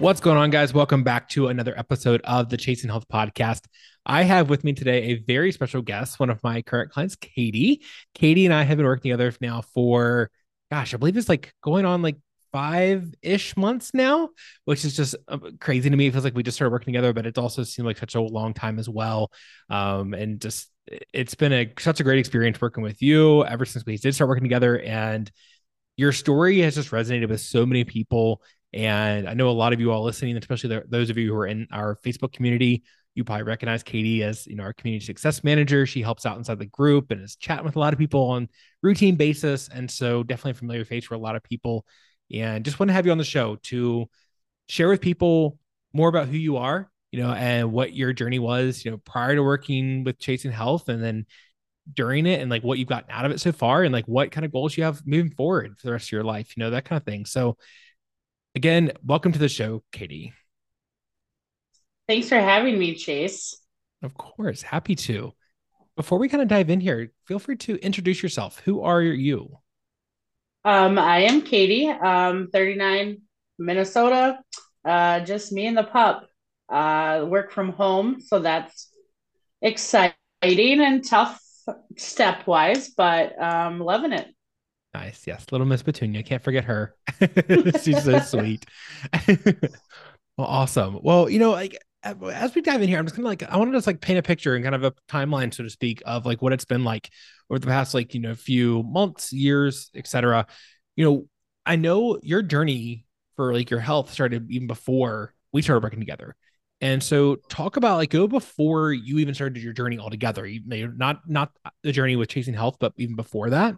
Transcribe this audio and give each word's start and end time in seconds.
What's 0.00 0.20
going 0.20 0.36
on, 0.36 0.50
guys? 0.50 0.74
Welcome 0.74 1.04
back 1.04 1.28
to 1.30 1.46
another 1.46 1.72
episode 1.78 2.20
of 2.24 2.48
the 2.48 2.56
Chasing 2.56 2.90
Health 2.90 3.06
Podcast. 3.10 3.60
I 4.04 4.24
have 4.24 4.50
with 4.50 4.64
me 4.64 4.72
today 4.72 5.04
a 5.04 5.14
very 5.14 5.52
special 5.52 5.82
guest, 5.82 6.18
one 6.18 6.30
of 6.30 6.42
my 6.42 6.62
current 6.62 6.90
clients, 6.90 7.14
Katie. 7.14 7.80
Katie 8.12 8.44
and 8.44 8.52
I 8.52 8.64
have 8.64 8.76
been 8.76 8.86
working 8.86 9.12
together 9.12 9.32
now 9.40 9.62
for, 9.72 10.30
gosh, 10.68 10.94
I 10.94 10.96
believe 10.96 11.16
it's 11.16 11.28
like 11.28 11.54
going 11.62 11.84
on 11.84 12.02
like 12.02 12.16
five 12.52 13.14
ish 13.22 13.56
months 13.56 13.94
now, 13.94 14.30
which 14.64 14.84
is 14.84 14.96
just 14.96 15.14
uh, 15.28 15.38
crazy 15.60 15.88
to 15.88 15.96
me. 15.96 16.08
It 16.08 16.12
feels 16.12 16.24
like 16.24 16.34
we 16.34 16.42
just 16.42 16.56
started 16.56 16.72
working 16.72 16.92
together, 16.92 17.12
but 17.12 17.24
it 17.24 17.38
also 17.38 17.62
seemed 17.62 17.86
like 17.86 17.96
such 17.96 18.16
a 18.16 18.20
long 18.20 18.52
time 18.52 18.80
as 18.80 18.88
well. 18.88 19.30
Um, 19.70 20.12
and 20.12 20.40
just 20.40 20.70
it's 21.12 21.36
been 21.36 21.52
a 21.52 21.72
such 21.78 22.00
a 22.00 22.04
great 22.04 22.18
experience 22.18 22.60
working 22.60 22.82
with 22.82 23.00
you 23.00 23.44
ever 23.44 23.64
since 23.64 23.86
we 23.86 23.96
did 23.96 24.12
start 24.16 24.28
working 24.28 24.44
together. 24.44 24.76
And 24.80 25.30
your 25.96 26.10
story 26.10 26.58
has 26.62 26.74
just 26.74 26.90
resonated 26.90 27.28
with 27.28 27.40
so 27.40 27.64
many 27.64 27.84
people 27.84 28.42
and 28.74 29.28
I 29.28 29.34
know 29.34 29.48
a 29.48 29.52
lot 29.52 29.72
of 29.72 29.78
you 29.78 29.92
all 29.92 30.02
listening, 30.02 30.36
especially 30.36 30.70
the, 30.70 30.84
those 30.88 31.08
of 31.08 31.16
you 31.16 31.28
who 31.32 31.38
are 31.38 31.46
in 31.46 31.68
our 31.70 31.96
Facebook 32.04 32.32
community, 32.32 32.82
you 33.14 33.22
probably 33.22 33.44
recognize 33.44 33.84
Katie 33.84 34.24
as 34.24 34.48
you 34.48 34.56
know 34.56 34.64
our 34.64 34.72
community 34.72 35.06
success 35.06 35.44
manager. 35.44 35.86
She 35.86 36.02
helps 36.02 36.26
out 36.26 36.36
inside 36.36 36.58
the 36.58 36.66
group 36.66 37.12
and 37.12 37.22
is 37.22 37.36
chatting 37.36 37.64
with 37.64 37.76
a 37.76 37.78
lot 37.78 37.92
of 37.92 37.98
people 38.00 38.30
on 38.30 38.48
routine 38.82 39.14
basis, 39.14 39.68
and 39.68 39.88
so 39.88 40.24
definitely 40.24 40.50
a 40.50 40.54
familiar 40.54 40.84
face 40.84 41.04
for 41.04 41.14
a 41.14 41.18
lot 41.18 41.36
of 41.36 41.44
people. 41.44 41.86
And 42.32 42.64
just 42.64 42.80
want 42.80 42.88
to 42.88 42.94
have 42.94 43.06
you 43.06 43.12
on 43.12 43.18
the 43.18 43.24
show 43.24 43.56
to 43.64 44.06
share 44.68 44.88
with 44.88 45.00
people 45.00 45.56
more 45.92 46.08
about 46.08 46.26
who 46.26 46.36
you 46.36 46.56
are, 46.56 46.90
you 47.12 47.22
know, 47.22 47.30
and 47.30 47.70
what 47.70 47.94
your 47.94 48.12
journey 48.12 48.40
was, 48.40 48.84
you 48.84 48.90
know, 48.90 48.98
prior 49.04 49.36
to 49.36 49.42
working 49.42 50.02
with 50.02 50.18
Chasing 50.18 50.50
Health, 50.50 50.88
and 50.88 51.00
then 51.00 51.26
during 51.92 52.26
it, 52.26 52.40
and 52.40 52.50
like 52.50 52.64
what 52.64 52.80
you've 52.80 52.88
gotten 52.88 53.10
out 53.12 53.24
of 53.24 53.30
it 53.30 53.40
so 53.40 53.52
far, 53.52 53.84
and 53.84 53.92
like 53.92 54.06
what 54.06 54.32
kind 54.32 54.44
of 54.44 54.50
goals 54.50 54.76
you 54.76 54.82
have 54.82 55.06
moving 55.06 55.30
forward 55.30 55.78
for 55.78 55.86
the 55.86 55.92
rest 55.92 56.08
of 56.08 56.12
your 56.12 56.24
life, 56.24 56.56
you 56.56 56.64
know, 56.64 56.70
that 56.70 56.84
kind 56.84 57.00
of 57.00 57.04
thing. 57.04 57.24
So 57.24 57.56
Again, 58.56 58.92
welcome 59.04 59.32
to 59.32 59.38
the 59.38 59.48
show, 59.48 59.82
Katie. 59.90 60.32
Thanks 62.06 62.28
for 62.28 62.36
having 62.36 62.78
me, 62.78 62.94
Chase. 62.94 63.60
Of 64.00 64.14
course, 64.14 64.62
happy 64.62 64.94
to. 64.94 65.32
Before 65.96 66.20
we 66.20 66.28
kind 66.28 66.40
of 66.40 66.46
dive 66.46 66.70
in 66.70 66.80
here, 66.80 67.10
feel 67.26 67.40
free 67.40 67.56
to 67.56 67.76
introduce 67.76 68.22
yourself. 68.22 68.60
Who 68.64 68.82
are 68.82 69.02
you? 69.02 69.58
Um, 70.64 71.00
I 71.00 71.22
am 71.22 71.42
Katie, 71.42 71.88
um, 71.88 72.48
39, 72.52 73.22
Minnesota. 73.58 74.38
Uh, 74.84 75.20
just 75.20 75.50
me 75.50 75.66
and 75.66 75.76
the 75.76 75.84
pup. 75.84 76.28
Uh, 76.68 77.26
work 77.28 77.50
from 77.50 77.72
home, 77.72 78.20
so 78.20 78.38
that's 78.38 78.88
exciting 79.62 80.14
and 80.80 81.04
tough 81.04 81.40
step-wise, 81.96 82.90
but 82.90 83.40
um, 83.42 83.80
loving 83.80 84.12
it. 84.12 84.33
Nice. 84.94 85.26
Yes. 85.26 85.46
Little 85.50 85.66
Miss 85.66 85.82
Petunia. 85.82 86.22
Can't 86.22 86.42
forget 86.42 86.64
her. 86.64 86.94
She's 87.82 88.04
so 88.04 88.18
sweet. 88.24 88.64
well, 90.38 90.46
awesome. 90.46 91.00
Well, 91.02 91.28
you 91.28 91.40
know, 91.40 91.50
like 91.50 91.76
as 92.04 92.54
we 92.54 92.62
dive 92.62 92.80
in 92.80 92.88
here, 92.88 92.98
I'm 92.98 93.04
just 93.04 93.16
gonna 93.16 93.26
like 93.26 93.42
I 93.42 93.56
want 93.56 93.72
to 93.72 93.76
just 93.76 93.88
like 93.88 94.00
paint 94.00 94.20
a 94.20 94.22
picture 94.22 94.54
and 94.54 94.62
kind 94.62 94.76
of 94.76 94.84
a 94.84 94.92
timeline, 95.08 95.52
so 95.52 95.64
to 95.64 95.70
speak, 95.70 96.00
of 96.06 96.26
like 96.26 96.40
what 96.42 96.52
it's 96.52 96.64
been 96.64 96.84
like 96.84 97.10
over 97.50 97.58
the 97.58 97.66
past 97.66 97.92
like 97.92 98.14
you 98.14 98.20
know 98.20 98.34
few 98.34 98.84
months, 98.84 99.32
years, 99.32 99.90
etc. 99.96 100.46
You 100.94 101.04
know, 101.04 101.28
I 101.66 101.74
know 101.74 102.20
your 102.22 102.42
journey 102.42 103.04
for 103.34 103.52
like 103.52 103.70
your 103.70 103.80
health 103.80 104.12
started 104.12 104.48
even 104.52 104.68
before 104.68 105.34
we 105.52 105.60
started 105.60 105.82
working 105.82 106.00
together. 106.00 106.36
And 106.80 107.02
so 107.02 107.36
talk 107.48 107.76
about 107.76 107.96
like 107.96 108.10
go 108.10 108.28
before 108.28 108.92
you 108.92 109.18
even 109.18 109.34
started 109.34 109.60
your 109.60 109.72
journey 109.72 109.98
altogether. 109.98 110.46
You 110.46 110.60
may 110.64 110.86
not 110.86 111.28
not 111.28 111.50
the 111.82 111.90
journey 111.90 112.14
with 112.14 112.28
chasing 112.28 112.54
health, 112.54 112.76
but 112.78 112.92
even 112.96 113.16
before 113.16 113.50
that 113.50 113.74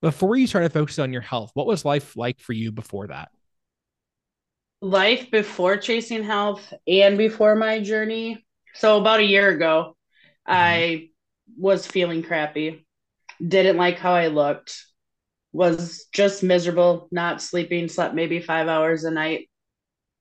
before 0.00 0.36
you 0.36 0.46
started 0.46 0.72
focusing 0.72 1.02
on 1.02 1.12
your 1.12 1.22
health, 1.22 1.50
what 1.54 1.66
was 1.66 1.84
life 1.84 2.16
like 2.16 2.40
for 2.40 2.52
you 2.52 2.72
before 2.72 3.08
that? 3.08 3.30
Life 4.80 5.30
before 5.30 5.76
chasing 5.76 6.22
health 6.22 6.72
and 6.86 7.18
before 7.18 7.54
my 7.54 7.80
journey. 7.80 8.44
So 8.74 8.98
about 8.98 9.20
a 9.20 9.24
year 9.24 9.50
ago, 9.50 9.96
mm-hmm. 10.48 10.52
I 10.52 11.08
was 11.58 11.86
feeling 11.86 12.22
crappy, 12.22 12.86
didn't 13.46 13.76
like 13.76 13.98
how 13.98 14.14
I 14.14 14.28
looked, 14.28 14.82
was 15.52 16.06
just 16.12 16.42
miserable, 16.42 17.08
not 17.10 17.42
sleeping, 17.42 17.88
slept 17.88 18.14
maybe 18.14 18.40
five 18.40 18.68
hours 18.68 19.04
a 19.04 19.10
night. 19.10 19.50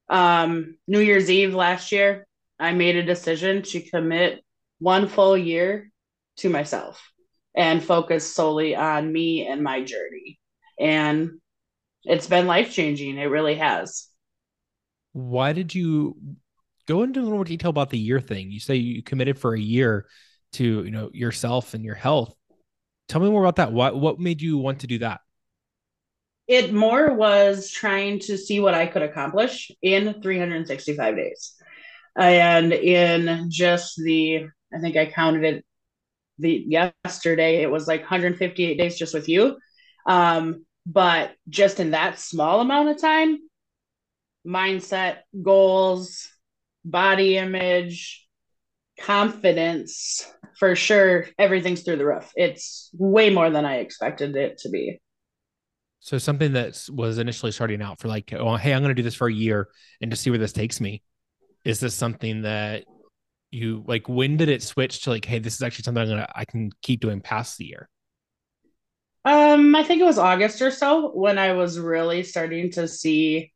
Um, 0.09 0.77
New 0.87 0.99
Year's 0.99 1.29
Eve 1.29 1.53
last 1.53 1.91
year, 1.91 2.27
I 2.59 2.73
made 2.73 2.97
a 2.97 3.03
decision 3.03 3.61
to 3.61 3.79
commit 3.79 4.43
one 4.79 5.07
full 5.07 5.37
year 5.37 5.89
to 6.37 6.49
myself 6.49 7.01
and 7.55 7.83
focus 7.83 8.33
solely 8.33 8.75
on 8.75 9.11
me 9.11 9.47
and 9.47 9.63
my 9.63 9.83
journey. 9.83 10.39
And 10.79 11.39
it's 12.03 12.27
been 12.27 12.47
life 12.47 12.71
changing. 12.71 13.17
It 13.17 13.25
really 13.25 13.55
has. 13.55 14.07
Why 15.13 15.53
did 15.53 15.73
you 15.75 16.15
go 16.87 17.03
into 17.03 17.19
a 17.19 17.23
little 17.23 17.37
more 17.37 17.43
detail 17.43 17.71
about 17.71 17.89
the 17.89 17.97
year 17.97 18.21
thing? 18.21 18.51
You 18.51 18.59
say 18.59 18.75
you 18.75 19.03
committed 19.03 19.37
for 19.37 19.53
a 19.53 19.59
year 19.59 20.05
to, 20.53 20.83
you 20.83 20.91
know, 20.91 21.09
yourself 21.13 21.73
and 21.73 21.83
your 21.83 21.95
health. 21.95 22.33
Tell 23.07 23.21
me 23.21 23.29
more 23.29 23.43
about 23.43 23.57
that. 23.57 23.73
What 23.73 23.99
what 23.99 24.19
made 24.19 24.41
you 24.41 24.57
want 24.57 24.81
to 24.81 24.87
do 24.87 24.99
that? 24.99 25.21
It 26.47 26.73
more 26.73 27.13
was 27.13 27.69
trying 27.69 28.19
to 28.21 28.37
see 28.37 28.59
what 28.59 28.73
I 28.73 28.87
could 28.87 29.01
accomplish 29.01 29.71
in 29.81 30.21
365 30.21 31.15
days. 31.15 31.53
And 32.15 32.73
in 32.73 33.49
just 33.49 33.97
the 33.97 34.47
I 34.73 34.79
think 34.79 34.95
I 34.95 35.07
counted 35.07 35.43
it 35.43 35.65
the 36.39 36.65
yesterday 36.67 37.61
it 37.61 37.69
was 37.69 37.87
like 37.87 38.01
158 38.01 38.77
days 38.77 38.97
just 38.97 39.13
with 39.13 39.29
you. 39.29 39.57
Um 40.05 40.65
but 40.85 41.31
just 41.49 41.79
in 41.79 41.91
that 41.91 42.19
small 42.19 42.61
amount 42.61 42.89
of 42.89 42.99
time 42.99 43.37
mindset 44.47 45.17
goals 45.41 46.29
body 46.83 47.37
image 47.37 48.25
confidence 48.99 50.25
for 50.57 50.75
sure 50.75 51.27
everything's 51.37 51.83
through 51.83 51.97
the 51.97 52.05
roof. 52.05 52.31
It's 52.35 52.89
way 52.93 53.29
more 53.29 53.49
than 53.49 53.65
i 53.65 53.77
expected 53.77 54.35
it 54.35 54.57
to 54.59 54.69
be. 54.69 54.99
So 56.01 56.17
something 56.17 56.53
that 56.53 56.81
was 56.91 57.17
initially 57.17 57.51
starting 57.51 57.81
out 57.81 57.99
for 57.99 58.07
like 58.07 58.33
oh 58.33 58.55
hey 58.55 58.73
i'm 58.73 58.81
going 58.81 58.89
to 58.89 58.95
do 58.95 59.03
this 59.03 59.15
for 59.15 59.27
a 59.27 59.33
year 59.33 59.69
and 60.01 60.11
to 60.11 60.17
see 60.17 60.29
where 60.29 60.39
this 60.39 60.53
takes 60.53 60.81
me. 60.81 61.03
Is 61.65 61.79
this 61.79 61.93
something 61.93 62.43
that 62.43 62.85
you 63.51 63.83
like 63.87 64.07
when 64.07 64.37
did 64.37 64.49
it 64.49 64.61
switch 64.61 65.03
to 65.03 65.09
like 65.09 65.25
hey 65.25 65.39
this 65.39 65.55
is 65.55 65.61
actually 65.61 65.83
something 65.83 66.03
i'm 66.03 66.09
gonna 66.09 66.27
i 66.35 66.45
can 66.45 66.69
keep 66.81 66.99
doing 66.99 67.21
past 67.21 67.57
the 67.57 67.65
year 67.65 67.89
um 69.25 69.75
i 69.75 69.83
think 69.83 70.01
it 70.01 70.05
was 70.05 70.19
august 70.19 70.61
or 70.61 70.71
so 70.71 71.11
when 71.11 71.37
i 71.37 71.53
was 71.53 71.79
really 71.79 72.23
starting 72.23 72.71
to 72.71 72.87
see 72.87 73.51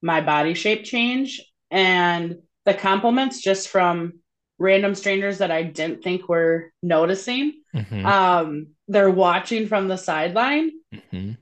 my 0.00 0.20
body 0.20 0.54
shape 0.54 0.84
change 0.84 1.40
and 1.70 2.36
the 2.64 2.74
compliments 2.74 3.40
just 3.40 3.68
from 3.68 4.12
random 4.58 4.94
strangers 4.94 5.38
that 5.38 5.50
i 5.50 5.62
didn't 5.62 6.02
think 6.02 6.28
were 6.28 6.72
noticing 6.82 7.52
mm-hmm. 7.74 8.06
um 8.06 8.68
they're 8.88 9.10
watching 9.10 9.66
from 9.66 9.88
the 9.88 9.96
sideline 9.96 10.70
mm-hmm. 10.94 11.32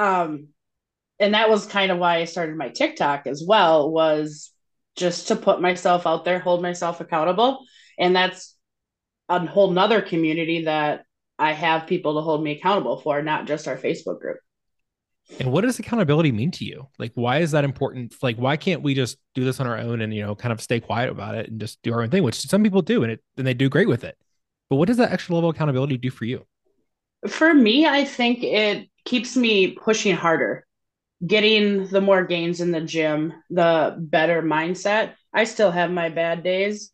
um 0.00 0.48
and 1.18 1.34
that 1.34 1.50
was 1.50 1.66
kind 1.66 1.92
of 1.92 1.98
why 1.98 2.16
i 2.16 2.24
started 2.24 2.56
my 2.56 2.70
tiktok 2.70 3.26
as 3.26 3.44
well 3.46 3.90
was 3.90 4.51
just 4.96 5.28
to 5.28 5.36
put 5.36 5.60
myself 5.60 6.06
out 6.06 6.24
there, 6.24 6.38
hold 6.38 6.62
myself 6.62 7.00
accountable. 7.00 7.64
And 7.98 8.14
that's 8.14 8.56
a 9.28 9.46
whole 9.46 9.70
nother 9.70 10.02
community 10.02 10.64
that 10.64 11.04
I 11.38 11.52
have 11.52 11.86
people 11.86 12.14
to 12.14 12.20
hold 12.20 12.42
me 12.42 12.52
accountable 12.52 12.98
for, 13.00 13.22
not 13.22 13.46
just 13.46 13.66
our 13.66 13.76
Facebook 13.76 14.20
group. 14.20 14.38
And 15.38 15.52
what 15.52 15.62
does 15.62 15.78
accountability 15.78 16.32
mean 16.32 16.50
to 16.52 16.64
you? 16.64 16.88
Like, 16.98 17.12
why 17.14 17.38
is 17.38 17.52
that 17.52 17.64
important? 17.64 18.14
Like, 18.22 18.36
why 18.36 18.56
can't 18.56 18.82
we 18.82 18.94
just 18.94 19.18
do 19.34 19.44
this 19.44 19.60
on 19.60 19.66
our 19.66 19.78
own 19.78 20.00
and, 20.00 20.12
you 20.12 20.22
know, 20.22 20.34
kind 20.34 20.52
of 20.52 20.60
stay 20.60 20.80
quiet 20.80 21.10
about 21.10 21.36
it 21.36 21.48
and 21.48 21.60
just 21.60 21.80
do 21.82 21.92
our 21.92 22.02
own 22.02 22.10
thing, 22.10 22.22
which 22.22 22.40
some 22.40 22.62
people 22.62 22.82
do 22.82 23.02
and 23.02 23.12
it, 23.12 23.20
and 23.36 23.46
they 23.46 23.54
do 23.54 23.68
great 23.68 23.88
with 23.88 24.04
it. 24.04 24.16
But 24.68 24.76
what 24.76 24.88
does 24.88 24.96
that 24.98 25.12
extra 25.12 25.34
level 25.34 25.50
of 25.50 25.56
accountability 25.56 25.96
do 25.96 26.10
for 26.10 26.24
you? 26.24 26.44
For 27.28 27.54
me, 27.54 27.86
I 27.86 28.04
think 28.04 28.42
it 28.42 28.88
keeps 29.04 29.36
me 29.36 29.68
pushing 29.72 30.16
harder 30.16 30.66
getting 31.24 31.86
the 31.86 32.00
more 32.00 32.24
gains 32.24 32.60
in 32.60 32.72
the 32.72 32.80
gym, 32.80 33.32
the 33.50 33.96
better 33.98 34.42
mindset. 34.42 35.14
I 35.32 35.44
still 35.44 35.70
have 35.70 35.90
my 35.90 36.08
bad 36.08 36.42
days. 36.42 36.90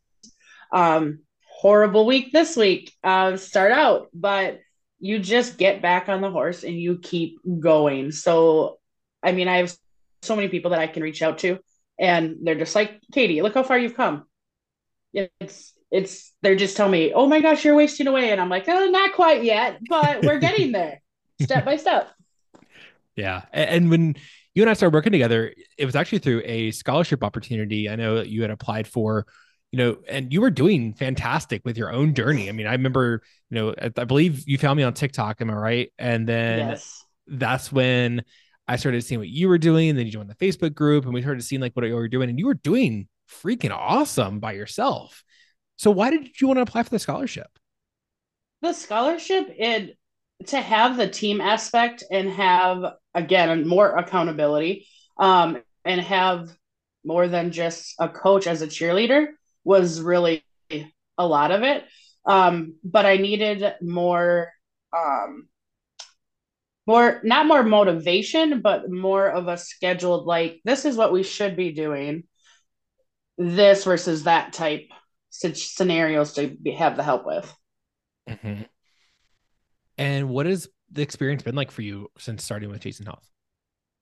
Um, 0.72 1.20
horrible 1.46 2.06
week 2.06 2.32
this 2.32 2.56
week. 2.56 2.92
Uh, 3.02 3.36
start 3.36 3.72
out, 3.72 4.08
but 4.12 4.60
you 5.00 5.18
just 5.18 5.58
get 5.58 5.82
back 5.82 6.08
on 6.08 6.20
the 6.20 6.30
horse 6.30 6.64
and 6.64 6.78
you 6.78 6.98
keep 6.98 7.38
going. 7.60 8.12
So, 8.12 8.78
I 9.22 9.32
mean, 9.32 9.48
I 9.48 9.58
have 9.58 9.74
so 10.22 10.36
many 10.36 10.48
people 10.48 10.72
that 10.72 10.80
I 10.80 10.86
can 10.86 11.02
reach 11.02 11.22
out 11.22 11.38
to 11.38 11.58
and 11.98 12.36
they're 12.42 12.54
just 12.54 12.74
like, 12.74 13.00
Katie, 13.12 13.42
look 13.42 13.54
how 13.54 13.62
far 13.62 13.78
you've 13.78 13.96
come. 13.96 14.24
It's 15.12 15.74
it's 15.90 16.32
they're 16.42 16.56
just 16.56 16.76
telling 16.76 16.92
me, 16.92 17.12
oh 17.12 17.26
my 17.26 17.40
gosh, 17.40 17.64
you're 17.64 17.74
wasting 17.74 18.06
away, 18.06 18.30
and 18.30 18.40
I'm 18.40 18.50
like, 18.50 18.68
oh, 18.68 18.86
not 18.86 19.14
quite 19.14 19.42
yet, 19.42 19.80
but 19.88 20.24
we're 20.24 20.38
getting 20.40 20.72
there, 20.72 21.00
step 21.40 21.64
by 21.64 21.76
step. 21.76 22.10
Yeah, 23.18 23.42
and 23.52 23.90
when 23.90 24.14
you 24.54 24.62
and 24.62 24.70
I 24.70 24.74
started 24.74 24.94
working 24.94 25.10
together, 25.10 25.52
it 25.76 25.84
was 25.84 25.96
actually 25.96 26.20
through 26.20 26.42
a 26.44 26.70
scholarship 26.70 27.24
opportunity. 27.24 27.90
I 27.90 27.96
know 27.96 28.14
that 28.14 28.28
you 28.28 28.42
had 28.42 28.52
applied 28.52 28.86
for, 28.86 29.26
you 29.72 29.78
know, 29.78 29.96
and 30.08 30.32
you 30.32 30.40
were 30.40 30.50
doing 30.50 30.94
fantastic 30.94 31.62
with 31.64 31.76
your 31.76 31.92
own 31.92 32.14
journey. 32.14 32.48
I 32.48 32.52
mean, 32.52 32.68
I 32.68 32.72
remember, 32.72 33.22
you 33.50 33.56
know, 33.56 33.74
I 33.76 34.04
believe 34.04 34.46
you 34.46 34.56
found 34.56 34.76
me 34.76 34.84
on 34.84 34.94
TikTok. 34.94 35.40
Am 35.40 35.50
I 35.50 35.54
right? 35.54 35.92
And 35.98 36.28
then 36.28 36.58
yes. 36.60 37.04
that's 37.26 37.72
when 37.72 38.22
I 38.68 38.76
started 38.76 39.02
seeing 39.02 39.18
what 39.18 39.28
you 39.28 39.48
were 39.48 39.58
doing. 39.58 39.88
And 39.88 39.98
then 39.98 40.06
you 40.06 40.12
joined 40.12 40.30
the 40.30 40.36
Facebook 40.36 40.76
group, 40.76 41.04
and 41.04 41.12
we 41.12 41.20
started 41.20 41.42
seeing 41.42 41.60
like 41.60 41.72
what 41.74 41.84
you 41.84 41.96
were 41.96 42.06
doing, 42.06 42.30
and 42.30 42.38
you 42.38 42.46
were 42.46 42.54
doing 42.54 43.08
freaking 43.28 43.72
awesome 43.72 44.38
by 44.38 44.52
yourself. 44.52 45.24
So 45.74 45.90
why 45.90 46.10
did 46.10 46.40
you 46.40 46.46
want 46.46 46.58
to 46.58 46.62
apply 46.62 46.84
for 46.84 46.90
the 46.90 47.00
scholarship? 47.00 47.48
The 48.62 48.72
scholarship, 48.72 49.48
it 49.58 49.96
to 50.46 50.60
have 50.60 50.96
the 50.96 51.08
team 51.08 51.40
aspect 51.40 52.04
and 52.12 52.30
have 52.30 52.92
again 53.18 53.66
more 53.66 53.96
accountability, 53.96 54.86
um, 55.18 55.62
and 55.84 56.00
have 56.00 56.50
more 57.04 57.28
than 57.28 57.52
just 57.52 57.94
a 57.98 58.08
coach 58.08 58.46
as 58.46 58.62
a 58.62 58.66
cheerleader 58.66 59.28
was 59.64 60.00
really 60.00 60.44
a 61.16 61.26
lot 61.26 61.50
of 61.50 61.62
it. 61.62 61.84
Um, 62.24 62.74
but 62.84 63.06
I 63.06 63.16
needed 63.16 63.64
more 63.82 64.52
um 64.96 65.48
more 66.86 67.20
not 67.22 67.46
more 67.46 67.62
motivation 67.62 68.62
but 68.62 68.90
more 68.90 69.28
of 69.28 69.46
a 69.46 69.58
scheduled 69.58 70.24
like 70.24 70.62
this 70.64 70.86
is 70.86 70.96
what 70.96 71.12
we 71.12 71.22
should 71.22 71.54
be 71.54 71.72
doing 71.72 72.24
this 73.36 73.84
versus 73.84 74.24
that 74.24 74.54
type 74.54 74.88
scenarios 75.30 76.32
to 76.34 76.48
be, 76.48 76.72
have 76.72 76.96
the 76.96 77.02
help 77.02 77.24
with. 77.24 77.54
Mm-hmm. 78.28 78.62
And 79.96 80.28
what 80.28 80.46
has 80.46 80.68
the 80.90 81.02
experience 81.02 81.42
been 81.42 81.54
like 81.54 81.70
for 81.70 81.82
you 81.82 82.10
since 82.18 82.44
starting 82.44 82.70
with 82.70 82.80
Chasing 82.80 83.06
Health? 83.06 83.28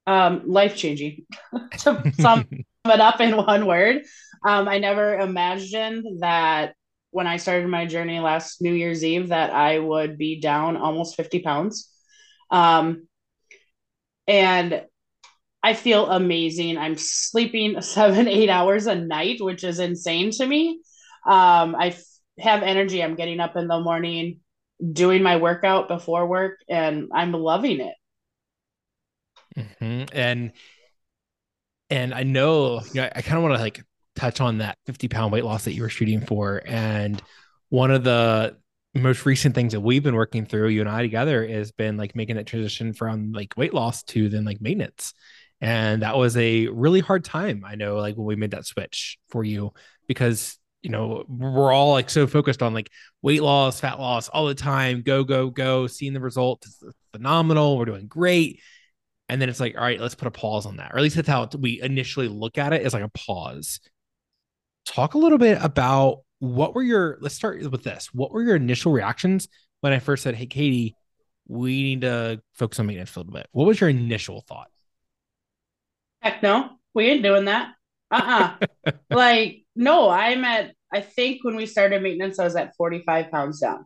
Um, 0.07 0.43
life 0.47 0.77
changing. 0.77 1.27
to 1.79 2.13
sum 2.19 2.45
it 2.85 3.01
up 3.01 3.21
in 3.21 3.37
one 3.37 3.67
word, 3.67 4.03
um, 4.47 4.69
I 4.69 4.79
never 4.79 5.19
imagined 5.19 6.21
that 6.21 6.75
when 7.11 7.27
I 7.27 7.39
started 7.39 7.69
my 7.69 7.87
journey 7.87 8.21
last 8.21 8.61
New 8.61 8.73
Year's 8.73 9.05
Eve 9.05 9.29
that 9.29 9.51
I 9.51 9.79
would 9.79 10.19
be 10.19 10.41
down 10.41 10.77
almost 10.77 11.17
50 11.17 11.41
pounds. 11.41 11.91
Um, 12.51 13.09
and 14.29 14.85
I 15.63 15.75
feel 15.75 16.11
amazing. 16.11 16.79
I'm 16.79 16.97
sleeping 16.97 17.81
seven, 17.81 18.29
eight 18.29 18.51
hours 18.51 18.87
a 18.87 18.95
night, 18.95 19.39
which 19.41 19.65
is 19.65 19.79
insane 19.81 20.31
to 20.33 20.47
me. 20.47 20.81
Um, 21.27 21.75
I 21.75 21.89
f- 21.89 22.05
have 22.39 22.63
energy. 22.63 23.03
I'm 23.03 23.17
getting 23.17 23.41
up 23.41 23.57
in 23.57 23.67
the 23.67 23.81
morning, 23.81 24.41
doing 24.93 25.23
my 25.23 25.37
workout 25.37 25.89
before 25.89 26.27
work, 26.27 26.59
and 26.69 27.09
I'm 27.13 27.33
loving 27.33 27.81
it. 27.81 27.95
Mm-hmm. 29.57 30.17
And 30.17 30.53
and 31.89 32.15
I 32.15 32.25
know, 32.25 32.81
you 32.93 33.01
know 33.01 33.09
I 33.15 33.23
kind 33.23 33.37
of 33.39 33.43
want 33.43 33.55
to 33.57 33.61
like 33.61 33.83
touch 34.17 34.41
on 34.41 34.59
that 34.59 34.79
50 34.87 35.09
pound 35.09 35.33
weight 35.33 35.45
loss 35.45 35.65
that 35.65 35.75
you 35.75 35.83
were 35.83 35.89
shooting 35.89 36.21
for. 36.21 36.63
And 36.67 37.23
one 37.69 37.91
of 37.91 38.05
the 38.05 38.57
most 38.95 39.27
recent 39.27 39.55
things 39.55 39.73
that 39.73 39.81
we've 39.81 40.03
been 40.03 40.15
working 40.15 40.47
through, 40.47 40.69
you 40.69 40.81
and 40.81 40.89
I 40.89 41.03
together, 41.03 41.47
has 41.47 41.71
been 41.73 41.97
like 41.97 42.17
making 42.17 42.37
that 42.37 42.47
transition 42.47 42.93
from 42.93 43.33
like 43.33 43.57
weight 43.57 43.75
loss 43.75 44.03
to 44.05 44.29
then 44.29 44.45
like 44.45 44.61
maintenance. 44.61 45.13
And 45.61 46.03
that 46.03 46.17
was 46.17 46.37
a 46.37 46.67
really 46.69 47.01
hard 47.01 47.25
time. 47.25 47.65
I 47.67 47.77
know, 47.77 47.97
like 47.97 48.17
when 48.17 48.27
we 48.27 48.37
made 48.37 48.51
that 48.51 48.67
switch 48.67 49.19
for 49.29 49.45
you, 49.45 49.73
because 50.07 50.59
you 50.83 50.91
know 50.91 51.25
we're 51.29 51.73
all 51.73 51.93
like 51.93 52.11
so 52.11 52.27
focused 52.27 52.63
on 52.63 52.75
like 52.75 52.91
weight 53.23 53.43
loss, 53.43 53.81
fat 53.81 53.99
loss 53.99 54.29
all 54.29 54.47
the 54.47 54.55
time, 54.55 55.03
go 55.03 55.25
go 55.25 55.51
go, 55.51 55.87
seeing 55.87 56.13
the 56.13 56.21
result 56.21 56.65
is 56.67 56.83
phenomenal. 57.13 57.77
We're 57.77 57.87
doing 57.87 58.07
great, 58.07 58.61
and 59.29 59.41
then 59.41 59.49
it's 59.49 59.61
like, 59.61 59.77
all 59.77 59.83
right, 59.83 60.01
let's 60.01 60.15
put 60.15 60.29
a 60.29 60.31
pause 60.31 60.67
on 60.67 60.77
that, 60.77 60.93
or 60.93 60.99
at 60.99 61.03
least 61.03 61.17
that's 61.17 61.29
how 61.29 61.49
we 61.59 61.81
initially 61.81 62.29
look 62.29 62.59
at 62.59 62.73
it 62.73 62.83
is 62.83 62.95
like 62.95 63.03
a 63.03 63.09
pause. 63.09 63.81
Talk 64.85 65.15
a 65.15 65.19
little 65.19 65.39
bit 65.39 65.59
about 65.61 66.21
what 66.39 66.75
were 66.75 66.83
your. 66.83 67.19
Let's 67.21 67.35
start 67.35 67.69
with 67.71 67.83
this. 67.83 68.11
What 68.13 68.31
were 68.31 68.43
your 68.43 68.57
initial 68.57 68.93
reactions 68.93 69.49
when 69.81 69.93
I 69.93 69.99
first 69.99 70.23
said, 70.23 70.37
"Hey, 70.37 70.47
Katie, 70.47 70.95
we 71.49 71.83
need 71.83 72.03
to 72.03 72.41
focus 72.55 72.79
on 72.79 72.87
maintenance 72.87 73.17
a 73.17 73.21
little 73.21 73.33
bit"? 73.33 73.49
What 73.53 73.67
was 73.67 73.81
your 73.81 73.91
initial 73.91 74.45
thought? 74.47 74.69
Heck 76.23 76.43
no, 76.43 76.71
we 76.95 77.07
ain't 77.07 77.23
doing 77.23 77.47
that. 77.47 77.75
Uh 78.11 78.57
uh 78.87 78.93
like, 79.11 79.65
no, 79.75 80.09
I'm 80.09 80.45
at, 80.45 80.73
I 80.93 81.01
think 81.01 81.45
when 81.45 81.57
we 81.57 81.67
started 81.67 82.03
maintenance, 82.03 82.39
I 82.39 82.45
was 82.45 82.57
at 82.57 82.77
45 82.77 83.31
pounds 83.31 83.61
down. 83.61 83.85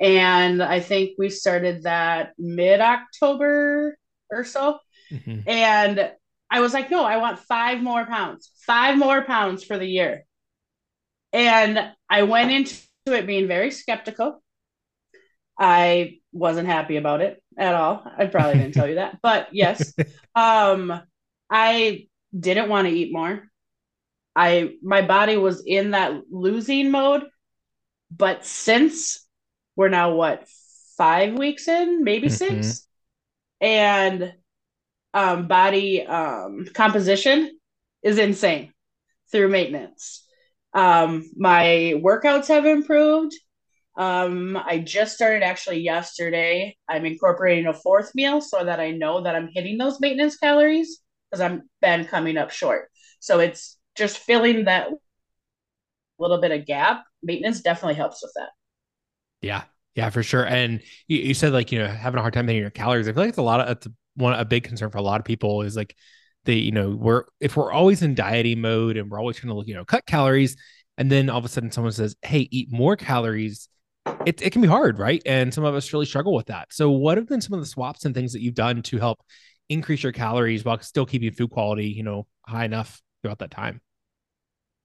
And 0.00 0.62
I 0.62 0.80
think 0.80 1.12
we 1.18 1.30
started 1.30 1.84
that 1.84 2.32
mid 2.38 2.80
October 2.80 3.96
or 4.30 4.44
so. 4.44 4.78
Mm-hmm. 5.12 5.48
And 5.48 6.10
I 6.50 6.60
was 6.60 6.74
like, 6.74 6.90
no, 6.90 7.04
I 7.04 7.18
want 7.18 7.38
five 7.38 7.80
more 7.80 8.04
pounds, 8.06 8.50
five 8.66 8.98
more 8.98 9.22
pounds 9.22 9.64
for 9.64 9.78
the 9.78 9.86
year. 9.86 10.24
And 11.32 11.92
I 12.08 12.22
went 12.22 12.50
into 12.50 12.76
it 13.06 13.26
being 13.26 13.48
very 13.48 13.70
skeptical. 13.70 14.42
I 15.58 16.18
wasn't 16.32 16.68
happy 16.68 16.96
about 16.96 17.20
it 17.20 17.42
at 17.56 17.74
all. 17.74 18.04
I 18.18 18.26
probably 18.26 18.60
didn't 18.60 18.74
tell 18.74 18.88
you 18.88 18.96
that, 18.96 19.18
but 19.22 19.48
yes. 19.52 19.92
Um, 20.36 21.00
I 21.48 22.08
didn't 22.38 22.68
want 22.68 22.88
to 22.88 22.94
eat 22.94 23.12
more. 23.12 23.48
I 24.36 24.74
my 24.82 25.02
body 25.02 25.36
was 25.36 25.62
in 25.64 25.92
that 25.92 26.22
losing 26.30 26.90
mode, 26.90 27.24
but 28.10 28.44
since 28.44 29.26
we're 29.76 29.88
now 29.88 30.14
what 30.14 30.46
five 30.96 31.38
weeks 31.38 31.68
in, 31.68 32.04
maybe 32.04 32.28
mm-hmm. 32.28 32.62
six, 32.62 32.86
and 33.60 34.32
um, 35.12 35.46
body 35.46 36.04
um, 36.04 36.66
composition 36.74 37.58
is 38.02 38.18
insane 38.18 38.72
through 39.30 39.48
maintenance. 39.48 40.24
Um, 40.72 41.30
my 41.36 41.94
workouts 41.96 42.48
have 42.48 42.66
improved. 42.66 43.34
Um, 43.96 44.56
I 44.56 44.78
just 44.78 45.14
started 45.14 45.44
actually 45.44 45.80
yesterday. 45.80 46.76
I'm 46.88 47.04
incorporating 47.04 47.66
a 47.66 47.72
fourth 47.72 48.12
meal 48.16 48.40
so 48.40 48.64
that 48.64 48.80
I 48.80 48.90
know 48.90 49.22
that 49.22 49.36
I'm 49.36 49.48
hitting 49.52 49.78
those 49.78 50.00
maintenance 50.00 50.36
calories 50.36 51.03
because 51.34 51.40
I'm 51.40 51.68
been 51.82 52.04
coming 52.04 52.36
up 52.36 52.52
short. 52.52 52.90
So 53.18 53.40
it's 53.40 53.76
just 53.96 54.18
filling 54.18 54.66
that 54.66 54.88
little 56.18 56.40
bit 56.40 56.52
of 56.52 56.64
gap. 56.64 57.04
Maintenance 57.24 57.60
definitely 57.60 57.94
helps 57.94 58.22
with 58.22 58.32
that. 58.36 58.50
Yeah, 59.40 59.64
yeah, 59.96 60.10
for 60.10 60.22
sure. 60.22 60.46
And 60.46 60.80
you, 61.08 61.18
you 61.18 61.34
said 61.34 61.52
like 61.52 61.72
you 61.72 61.80
know 61.80 61.88
having 61.88 62.18
a 62.18 62.20
hard 62.20 62.34
time 62.34 62.46
hitting 62.46 62.62
your 62.62 62.70
calories. 62.70 63.08
I 63.08 63.12
feel 63.12 63.22
like 63.22 63.30
it's 63.30 63.38
a 63.38 63.42
lot 63.42 63.60
of 63.60 63.68
it's 63.68 63.88
one 64.14 64.34
a 64.34 64.44
big 64.44 64.62
concern 64.62 64.90
for 64.90 64.98
a 64.98 65.02
lot 65.02 65.20
of 65.20 65.24
people 65.24 65.62
is 65.62 65.76
like 65.76 65.96
they 66.44 66.54
you 66.54 66.70
know 66.70 66.90
we're 66.90 67.24
if 67.40 67.56
we're 67.56 67.72
always 67.72 68.02
in 68.02 68.14
dieting 68.14 68.60
mode 68.60 68.96
and 68.96 69.10
we're 69.10 69.18
always 69.18 69.36
trying 69.36 69.48
to 69.48 69.56
look 69.56 69.66
you 69.66 69.74
know 69.74 69.84
cut 69.84 70.06
calories 70.06 70.56
and 70.98 71.10
then 71.10 71.28
all 71.28 71.38
of 71.38 71.44
a 71.44 71.48
sudden 71.48 71.72
someone 71.72 71.92
says 71.92 72.14
hey 72.22 72.46
eat 72.52 72.70
more 72.70 72.96
calories 72.96 73.68
it, 74.24 74.40
it 74.40 74.50
can 74.50 74.62
be 74.62 74.68
hard 74.68 75.00
right 75.00 75.20
and 75.26 75.52
some 75.52 75.64
of 75.64 75.74
us 75.74 75.92
really 75.92 76.06
struggle 76.06 76.32
with 76.32 76.46
that 76.46 76.68
so 76.70 76.90
what 76.90 77.18
have 77.18 77.26
been 77.26 77.40
some 77.40 77.54
of 77.54 77.60
the 77.60 77.66
swaps 77.66 78.04
and 78.04 78.14
things 78.14 78.32
that 78.32 78.40
you've 78.40 78.54
done 78.54 78.82
to 78.82 78.98
help 78.98 79.18
increase 79.68 80.02
your 80.02 80.12
calories 80.12 80.64
while 80.64 80.80
still 80.80 81.06
keeping 81.06 81.32
food 81.32 81.50
quality, 81.50 81.88
you 81.88 82.02
know, 82.02 82.26
high 82.46 82.64
enough 82.64 83.02
throughout 83.22 83.38
that 83.38 83.50
time? 83.50 83.80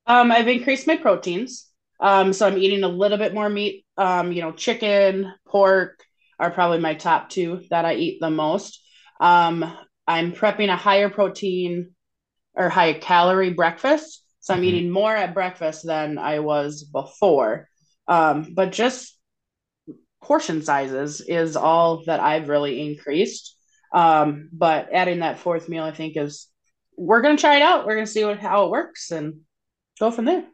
Um, 0.06 0.32
I've 0.32 0.48
increased 0.48 0.88
my 0.88 0.98
proteins. 0.98 1.68
Um, 2.00 2.34
so 2.34 2.48
I'm 2.48 2.58
eating 2.58 2.84
a 2.84 2.88
little 2.88 3.18
bit 3.18 3.34
more 3.34 3.50
meat. 3.50 3.86
Um, 3.98 4.32
you 4.32 4.42
know, 4.42 4.52
chicken, 4.52 5.34
pork 5.48 6.04
are 6.40 6.52
probably 6.52 6.80
my 6.80 6.94
top 6.94 7.30
two 7.30 7.64
that 7.70 7.86
I 7.86 7.96
eat 7.96 8.20
the 8.22 8.30
most. 8.30 8.82
Um, 9.20 9.72
I'm 10.08 10.32
prepping 10.32 10.70
a 10.70 10.78
higher 10.78 11.10
protein 11.10 11.92
or 12.56 12.70
high 12.70 12.94
calorie 12.94 13.54
breakfast. 13.54 14.24
So 14.40 14.54
I'm 14.54 14.62
mm-hmm. 14.62 14.68
eating 14.68 14.90
more 14.90 15.16
at 15.16 15.34
breakfast 15.34 15.86
than 15.86 16.18
I 16.18 16.40
was 16.40 16.84
before. 16.84 17.68
Um, 18.08 18.54
but 18.54 18.72
just 18.72 19.18
portion 20.24 20.62
sizes 20.62 21.22
is 21.22 21.56
all 21.56 22.04
that 22.06 22.20
I've 22.20 22.50
really 22.50 22.82
increased. 22.90 23.56
Um, 23.92 24.50
but 24.52 24.90
adding 24.94 25.20
that 25.20 25.40
fourth 25.40 25.70
meal, 25.70 25.84
I 25.84 25.92
think, 25.92 26.16
is 26.18 26.48
we're 26.98 27.22
going 27.22 27.38
to 27.38 27.42
try 27.42 27.58
it 27.58 27.62
out. 27.62 27.86
We're 27.86 27.96
going 27.96 28.06
to 28.06 28.12
see 28.12 28.26
what, 28.26 28.40
how 28.40 28.66
it 28.66 28.72
works 28.72 29.12
and 29.12 29.42
go 30.00 30.12
from 30.12 30.26
there. 30.26 30.46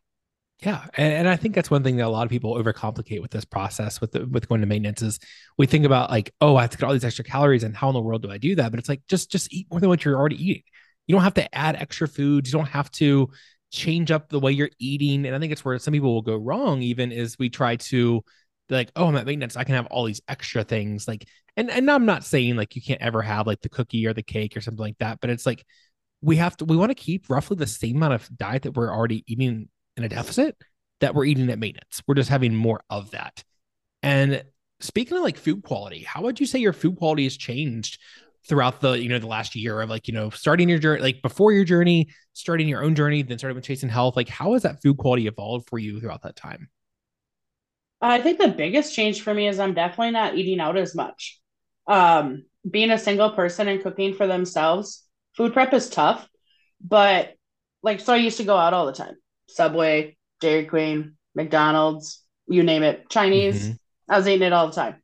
Yeah, 0.64 0.86
and, 0.96 1.14
and, 1.14 1.28
I 1.28 1.36
think 1.36 1.54
that's 1.54 1.70
one 1.70 1.84
thing 1.84 1.98
that 1.98 2.06
a 2.06 2.10
lot 2.10 2.24
of 2.24 2.30
people 2.30 2.56
overcomplicate 2.56 3.22
with 3.22 3.32
this 3.32 3.44
process 3.44 4.00
with 4.00 4.14
the, 4.14 4.26
with 4.26 4.48
going 4.48 4.62
to 4.62 4.68
maintenance 4.68 5.02
is 5.02 5.20
we 5.58 5.66
think 5.66 5.84
about 5.84 6.10
like, 6.10 6.34
oh, 6.40 6.56
I 6.56 6.62
have 6.62 6.70
to 6.70 6.78
get 6.78 6.86
all 6.86 6.94
these 6.94 7.04
extra 7.04 7.26
calories, 7.26 7.64
and 7.64 7.76
how 7.76 7.90
in 7.90 7.94
the 7.94 8.02
world 8.02 8.22
do 8.22 8.32
I 8.32 8.38
do 8.38 8.56
that? 8.56 8.72
But 8.72 8.80
it's 8.80 8.88
like 8.88 9.02
just 9.10 9.30
just 9.30 9.54
eat 9.54 9.68
more 9.70 9.82
than 9.82 9.90
what 9.90 10.06
you're 10.06 10.18
already 10.18 10.42
eating. 10.42 10.64
You 11.08 11.14
don't 11.14 11.24
have 11.24 11.34
to 11.36 11.54
add 11.54 11.76
extra 11.76 12.08
foods. 12.08 12.52
You 12.52 12.58
don't 12.58 12.70
have 12.70 12.90
to 12.92 13.30
change 13.72 14.12
up 14.12 14.30
the 14.30 14.40
way 14.40 14.54
you're 14.54 14.70
eating. 14.80 15.26
And 15.26 15.36
I 15.36 15.40
think 15.40 15.52
it's 15.52 15.66
where 15.66 15.78
some 15.78 15.92
people 15.92 16.14
will 16.14 16.22
go 16.22 16.38
wrong. 16.38 16.82
Even 16.82 17.12
is 17.12 17.38
we 17.38 17.50
try 17.50 17.76
to 17.76 18.24
like, 18.70 18.92
oh, 18.96 19.08
I'm 19.08 19.16
at 19.18 19.26
maintenance. 19.26 19.58
I 19.58 19.66
can 19.66 19.76
have 19.76 19.88
all 19.88 20.06
these 20.06 20.22
extra 20.28 20.64
things. 20.64 21.08
Like 21.08 21.28
and 21.58 21.70
and 21.70 21.90
I'm 21.90 22.06
not 22.06 22.24
saying 22.24 22.56
like 22.56 22.76
you 22.76 22.82
can't 22.82 23.02
ever 23.02 23.22
have 23.22 23.48
like 23.48 23.62
the 23.62 23.70
cookie 23.70 24.06
or 24.08 24.14
the 24.14 24.24
cake 24.24 24.56
or 24.58 24.62
something 24.62 24.84
like 24.84 24.98
that, 25.00 25.20
but 25.22 25.30
it's 25.30 25.46
like 25.46 25.66
we 26.22 26.38
have 26.38 26.58
to 26.58 26.66
we 26.66 26.78
want 26.78 26.90
to 26.92 26.96
keep 26.96 27.30
roughly 27.30 27.58
the 27.58 27.68
same 27.68 27.98
amount 27.98 28.14
of 28.14 28.30
diet 28.38 28.64
that 28.64 28.76
we're 28.76 28.94
already 28.94 29.24
eating 29.28 29.70
in 29.98 30.04
a 30.04 30.10
deficit 30.10 30.58
that 31.02 31.14
we're 31.14 31.26
eating 31.26 31.50
at 31.50 31.60
maintenance. 31.60 32.02
We're 32.08 32.16
just 32.16 32.30
having 32.30 32.56
more 32.56 32.82
of 32.90 33.12
that. 33.12 33.44
And 34.02 34.44
speaking 34.80 35.18
of 35.18 35.24
like 35.24 35.38
food 35.38 35.64
quality, 35.64 36.04
how 36.04 36.22
would 36.24 36.40
you 36.40 36.46
say 36.46 36.60
your 36.60 36.74
food 36.74 36.98
quality 36.98 37.24
has 37.24 37.38
changed 37.38 38.00
throughout 38.48 38.82
the 38.82 38.92
you 38.94 39.10
know 39.10 39.20
the 39.20 39.28
last 39.28 39.56
year 39.56 39.82
of 39.82 39.90
like 39.90 40.08
you 40.08 40.14
know 40.14 40.30
starting 40.30 40.70
your 40.70 40.78
journey 40.78 41.02
like 41.02 41.22
before 41.22 41.52
your 41.52 41.64
journey 41.64 42.08
starting 42.34 42.68
your 42.68 42.84
own 42.84 42.94
journey 42.94 43.24
then 43.24 43.38
starting 43.38 43.56
with 43.56 43.64
chasing 43.64 43.90
health 43.90 44.16
like 44.16 44.30
how 44.30 44.54
has 44.54 44.62
that 44.62 44.82
food 44.82 44.98
quality 44.98 45.26
evolved 45.26 45.68
for 45.68 45.80
you 45.80 46.00
throughout 46.00 46.22
that 46.22 46.36
time 46.36 46.70
i 48.02 48.22
think 48.22 48.38
the 48.38 48.48
biggest 48.48 48.96
change 48.96 49.22
for 49.22 49.34
me 49.34 49.48
is 49.48 49.60
i'm 49.60 49.74
definitely 49.74 50.12
not 50.12 50.36
eating 50.36 50.60
out 50.60 50.78
as 50.78 50.94
much 50.94 51.42
um 51.88 52.44
being 52.70 52.92
a 52.92 52.98
single 52.98 53.32
person 53.32 53.68
and 53.68 53.84
cooking 53.84 54.14
for 54.14 54.28
themselves 54.28 55.04
food 55.36 55.54
prep 55.54 55.74
is 55.74 55.90
tough 55.90 56.28
but 56.82 57.34
like 57.84 58.00
so 58.00 58.14
i 58.14 58.18
used 58.18 58.38
to 58.38 58.44
go 58.44 58.58
out 58.58 58.74
all 58.74 58.86
the 58.86 58.94
time 58.94 59.16
subway 59.48 60.16
dairy 60.40 60.66
queen 60.66 61.16
mcdonald's 61.36 62.24
you 62.48 62.64
name 62.64 62.84
it 62.84 63.10
chinese 63.10 63.68
mm-hmm. 63.68 64.14
i 64.14 64.18
was 64.18 64.28
eating 64.28 64.48
it 64.48 64.54
all 64.54 64.68
the 64.68 64.74
time 64.74 64.96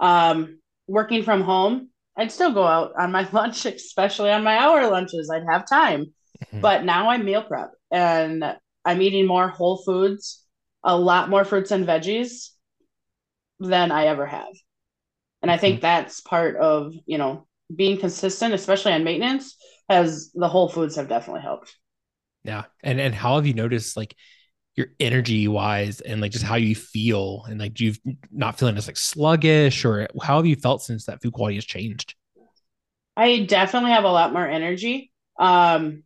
um 0.00 0.58
working 0.88 1.22
from 1.22 1.42
home 1.42 1.88
I'd 2.16 2.32
still 2.32 2.52
go 2.52 2.66
out 2.66 2.92
on 2.98 3.12
my 3.12 3.28
lunch, 3.32 3.64
especially 3.66 4.30
on 4.30 4.44
my 4.44 4.58
hour 4.58 4.88
lunches. 4.90 5.30
I'd 5.30 5.50
have 5.50 5.68
time. 5.68 6.06
Mm-hmm. 6.44 6.60
But 6.60 6.84
now 6.84 7.10
I'm 7.10 7.24
meal 7.24 7.42
prep 7.42 7.70
and 7.90 8.44
I'm 8.84 9.02
eating 9.02 9.26
more 9.26 9.48
whole 9.48 9.78
foods, 9.78 10.44
a 10.82 10.96
lot 10.96 11.30
more 11.30 11.44
fruits 11.44 11.70
and 11.70 11.86
veggies 11.86 12.50
than 13.60 13.92
I 13.92 14.06
ever 14.06 14.26
have. 14.26 14.52
And 15.42 15.50
I 15.50 15.56
think 15.56 15.76
mm-hmm. 15.76 15.82
that's 15.82 16.20
part 16.20 16.56
of, 16.56 16.94
you 17.06 17.18
know, 17.18 17.46
being 17.74 17.98
consistent, 17.98 18.54
especially 18.54 18.92
on 18.92 19.04
maintenance, 19.04 19.56
as 19.88 20.30
the 20.34 20.48
whole 20.48 20.68
foods 20.68 20.96
have 20.96 21.08
definitely 21.08 21.42
helped. 21.42 21.76
Yeah. 22.44 22.64
And 22.82 23.00
and 23.00 23.14
how 23.14 23.36
have 23.36 23.46
you 23.46 23.54
noticed 23.54 23.96
like 23.96 24.14
your 24.74 24.88
energy 24.98 25.48
wise 25.48 26.00
and 26.00 26.20
like 26.20 26.32
just 26.32 26.44
how 26.44 26.54
you 26.54 26.74
feel 26.74 27.44
and 27.48 27.60
like 27.60 27.74
do 27.74 27.84
you 27.84 27.94
not 28.30 28.58
feeling 28.58 28.76
as 28.76 28.86
like 28.86 28.96
sluggish 28.96 29.84
or 29.84 30.08
how 30.22 30.36
have 30.36 30.46
you 30.46 30.56
felt 30.56 30.82
since 30.82 31.06
that 31.06 31.20
food 31.22 31.32
quality 31.32 31.56
has 31.56 31.64
changed 31.64 32.14
i 33.16 33.40
definitely 33.40 33.90
have 33.90 34.04
a 34.04 34.10
lot 34.10 34.32
more 34.32 34.48
energy 34.48 35.12
um 35.38 36.02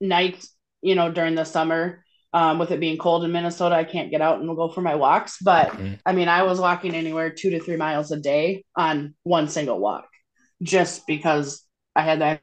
nights 0.00 0.50
you 0.80 0.94
know 0.94 1.12
during 1.12 1.34
the 1.34 1.44
summer 1.44 2.04
um, 2.32 2.58
with 2.58 2.70
it 2.70 2.80
being 2.80 2.98
cold 2.98 3.24
in 3.24 3.32
minnesota 3.32 3.74
i 3.74 3.84
can't 3.84 4.10
get 4.10 4.20
out 4.20 4.40
and 4.40 4.56
go 4.56 4.68
for 4.68 4.80
my 4.80 4.94
walks 4.94 5.38
but 5.40 5.70
mm-hmm. 5.70 5.94
i 6.04 6.12
mean 6.12 6.28
i 6.28 6.42
was 6.42 6.60
walking 6.60 6.94
anywhere 6.94 7.30
two 7.30 7.50
to 7.50 7.60
three 7.60 7.76
miles 7.76 8.10
a 8.10 8.16
day 8.16 8.64
on 8.76 9.14
one 9.22 9.48
single 9.48 9.78
walk 9.78 10.06
just 10.62 11.06
because 11.06 11.64
i 11.94 12.02
had 12.02 12.20
that 12.20 12.40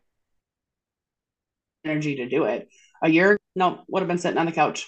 energy 1.86 2.16
to 2.18 2.30
do 2.30 2.46
it 2.46 2.68
a 3.04 3.10
year 3.10 3.38
no 3.56 3.84
would 3.88 4.02
have 4.02 4.08
been 4.08 4.18
sitting 4.18 4.38
on 4.38 4.46
the 4.46 4.52
couch 4.52 4.88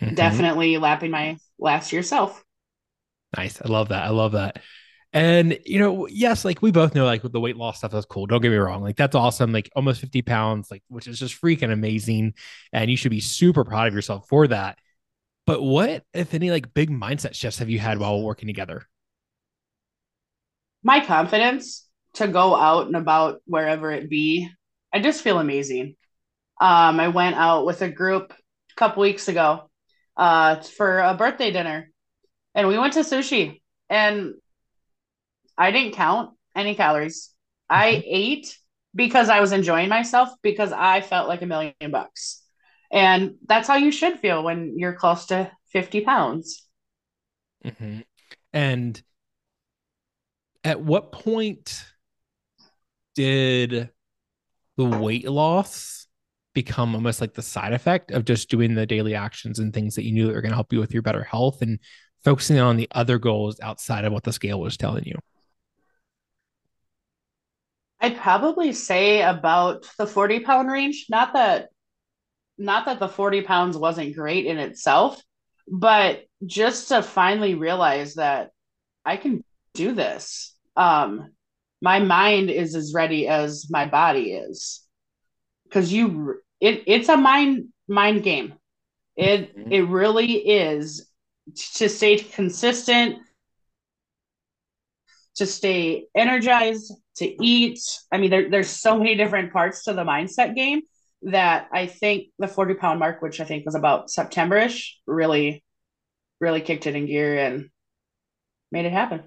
mm-hmm. 0.00 0.14
definitely 0.14 0.78
lapping 0.78 1.10
my 1.10 1.38
last 1.58 1.92
year 1.92 2.02
self. 2.02 2.42
Nice. 3.36 3.60
I 3.60 3.68
love 3.68 3.88
that. 3.88 4.04
I 4.04 4.10
love 4.10 4.32
that. 4.32 4.62
And 5.12 5.58
you 5.64 5.78
know, 5.78 6.06
yes, 6.08 6.44
like 6.44 6.60
we 6.62 6.70
both 6.70 6.94
know, 6.94 7.04
like 7.04 7.22
the 7.22 7.40
weight 7.40 7.56
loss 7.56 7.78
stuff 7.78 7.92
that's 7.92 8.06
cool. 8.06 8.26
Don't 8.26 8.42
get 8.42 8.50
me 8.50 8.56
wrong, 8.56 8.82
like 8.82 8.96
that's 8.96 9.14
awesome. 9.14 9.52
Like 9.52 9.70
almost 9.74 10.00
50 10.00 10.22
pounds, 10.22 10.70
like 10.70 10.82
which 10.88 11.06
is 11.06 11.18
just 11.18 11.40
freaking 11.40 11.72
amazing. 11.72 12.34
And 12.72 12.90
you 12.90 12.96
should 12.96 13.10
be 13.10 13.20
super 13.20 13.64
proud 13.64 13.88
of 13.88 13.94
yourself 13.94 14.28
for 14.28 14.46
that. 14.48 14.78
But 15.46 15.62
what, 15.62 16.04
if 16.12 16.34
any, 16.34 16.50
like 16.50 16.74
big 16.74 16.90
mindset 16.90 17.34
shifts 17.34 17.60
have 17.60 17.70
you 17.70 17.78
had 17.78 17.98
while 17.98 18.20
working 18.20 18.48
together? 18.48 18.86
My 20.82 21.04
confidence 21.04 21.86
to 22.14 22.28
go 22.28 22.56
out 22.56 22.86
and 22.86 22.96
about 22.96 23.40
wherever 23.46 23.92
it 23.92 24.10
be. 24.10 24.48
I 24.92 25.00
just 25.00 25.22
feel 25.22 25.38
amazing. 25.38 25.96
Um, 26.60 26.98
I 26.98 27.08
went 27.08 27.36
out 27.36 27.66
with 27.66 27.82
a 27.82 27.90
group 27.90 28.32
a 28.32 28.74
couple 28.76 29.02
weeks 29.02 29.28
ago 29.28 29.70
uh, 30.16 30.56
for 30.56 30.98
a 30.98 31.14
birthday 31.14 31.50
dinner, 31.50 31.90
and 32.54 32.66
we 32.68 32.78
went 32.78 32.94
to 32.94 33.00
sushi, 33.00 33.60
and 33.90 34.34
I 35.56 35.70
didn't 35.70 35.94
count 35.94 36.30
any 36.54 36.74
calories. 36.74 37.30
I 37.68 37.92
mm-hmm. 37.92 38.02
ate 38.04 38.58
because 38.94 39.28
I 39.28 39.40
was 39.40 39.52
enjoying 39.52 39.88
myself 39.88 40.30
because 40.42 40.72
I 40.72 41.00
felt 41.00 41.28
like 41.28 41.42
a 41.42 41.46
million 41.46 41.74
bucks. 41.90 42.42
And 42.90 43.34
that's 43.46 43.68
how 43.68 43.76
you 43.76 43.90
should 43.90 44.20
feel 44.20 44.42
when 44.42 44.78
you're 44.78 44.94
close 44.94 45.26
to 45.26 45.50
50 45.72 46.02
pounds. 46.02 46.66
Mm-hmm. 47.64 48.00
And 48.52 49.02
at 50.64 50.80
what 50.80 51.12
point 51.12 51.84
did 53.14 53.90
the 54.76 54.84
weight 54.84 55.28
loss 55.28 56.06
become 56.54 56.94
almost 56.94 57.20
like 57.20 57.34
the 57.34 57.42
side 57.42 57.72
effect 57.72 58.10
of 58.10 58.24
just 58.24 58.48
doing 58.48 58.74
the 58.74 58.86
daily 58.86 59.14
actions 59.14 59.58
and 59.58 59.74
things 59.74 59.94
that 59.94 60.04
you 60.04 60.12
knew 60.12 60.26
that 60.26 60.34
were 60.34 60.40
going 60.40 60.52
to 60.52 60.56
help 60.56 60.72
you 60.72 60.78
with 60.78 60.92
your 60.92 61.02
better 61.02 61.22
health 61.22 61.60
and 61.60 61.78
focusing 62.24 62.58
on 62.58 62.76
the 62.76 62.88
other 62.92 63.18
goals 63.18 63.60
outside 63.60 64.04
of 64.04 64.12
what 64.12 64.24
the 64.24 64.32
scale 64.32 64.60
was 64.60 64.76
telling 64.76 65.04
you? 65.04 65.16
I'd 68.06 68.18
probably 68.18 68.72
say 68.72 69.20
about 69.20 69.84
the 69.98 70.06
40 70.06 70.40
pound 70.40 70.70
range. 70.70 71.06
Not 71.10 71.32
that 71.32 71.70
not 72.56 72.86
that 72.86 73.00
the 73.00 73.08
40 73.08 73.42
pounds 73.42 73.76
wasn't 73.76 74.14
great 74.14 74.46
in 74.46 74.58
itself, 74.58 75.20
but 75.68 76.24
just 76.44 76.88
to 76.88 77.02
finally 77.02 77.54
realize 77.54 78.14
that 78.14 78.50
I 79.04 79.16
can 79.16 79.42
do 79.74 79.92
this. 79.92 80.54
Um, 80.76 81.32
my 81.82 81.98
mind 81.98 82.48
is 82.48 82.76
as 82.76 82.94
ready 82.94 83.26
as 83.26 83.66
my 83.70 83.86
body 83.86 84.32
is. 84.34 84.86
Cause 85.72 85.90
you 85.92 86.40
it 86.60 86.84
it's 86.86 87.08
a 87.08 87.16
mind 87.16 87.70
mind 87.88 88.22
game. 88.22 88.54
It 89.16 89.56
mm-hmm. 89.56 89.72
it 89.72 89.80
really 89.80 90.32
is 90.32 91.10
to 91.74 91.88
stay 91.88 92.18
consistent, 92.18 93.18
to 95.36 95.46
stay 95.46 96.06
energized, 96.14 96.92
to 97.16 97.44
eat. 97.44 97.80
I 98.12 98.18
mean, 98.18 98.30
there, 98.30 98.50
there's 98.50 98.70
so 98.70 98.98
many 98.98 99.14
different 99.14 99.52
parts 99.52 99.84
to 99.84 99.92
the 99.92 100.04
mindset 100.04 100.54
game 100.54 100.82
that 101.22 101.68
I 101.72 101.86
think 101.86 102.28
the 102.38 102.48
40 102.48 102.74
pound 102.74 102.98
mark, 102.98 103.22
which 103.22 103.40
I 103.40 103.44
think 103.44 103.64
was 103.64 103.74
about 103.74 104.08
Septemberish, 104.08 104.90
really, 105.06 105.64
really 106.40 106.60
kicked 106.60 106.86
it 106.86 106.94
in 106.94 107.06
gear 107.06 107.38
and 107.38 107.70
made 108.70 108.84
it 108.84 108.92
happen. 108.92 109.24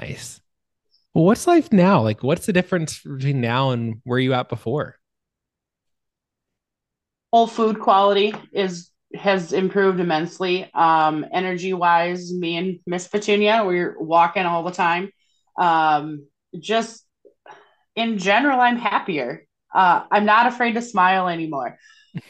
Nice. 0.00 0.40
Well, 1.12 1.24
what's 1.24 1.46
life 1.46 1.72
now? 1.72 2.02
Like, 2.02 2.22
what's 2.22 2.46
the 2.46 2.52
difference 2.52 3.00
between 3.00 3.40
now 3.40 3.70
and 3.70 4.00
where 4.04 4.18
you 4.18 4.32
at 4.32 4.48
before? 4.48 4.96
whole 7.34 7.48
food 7.48 7.80
quality 7.80 8.32
is 8.52 8.92
has 9.12 9.52
improved 9.52 9.98
immensely. 9.98 10.70
Um, 10.72 11.26
energy 11.32 11.72
wise, 11.72 12.32
me 12.32 12.56
and 12.56 12.78
Miss 12.86 13.08
Petunia, 13.08 13.64
we're 13.64 13.96
walking 13.98 14.44
all 14.44 14.62
the 14.62 14.70
time. 14.70 15.10
Um, 15.58 16.26
just 16.58 17.04
in 17.96 18.18
general, 18.18 18.60
I'm 18.60 18.76
happier. 18.76 19.46
Uh, 19.74 20.04
I'm 20.10 20.24
not 20.24 20.46
afraid 20.46 20.74
to 20.74 20.82
smile 20.82 21.28
anymore. 21.28 21.78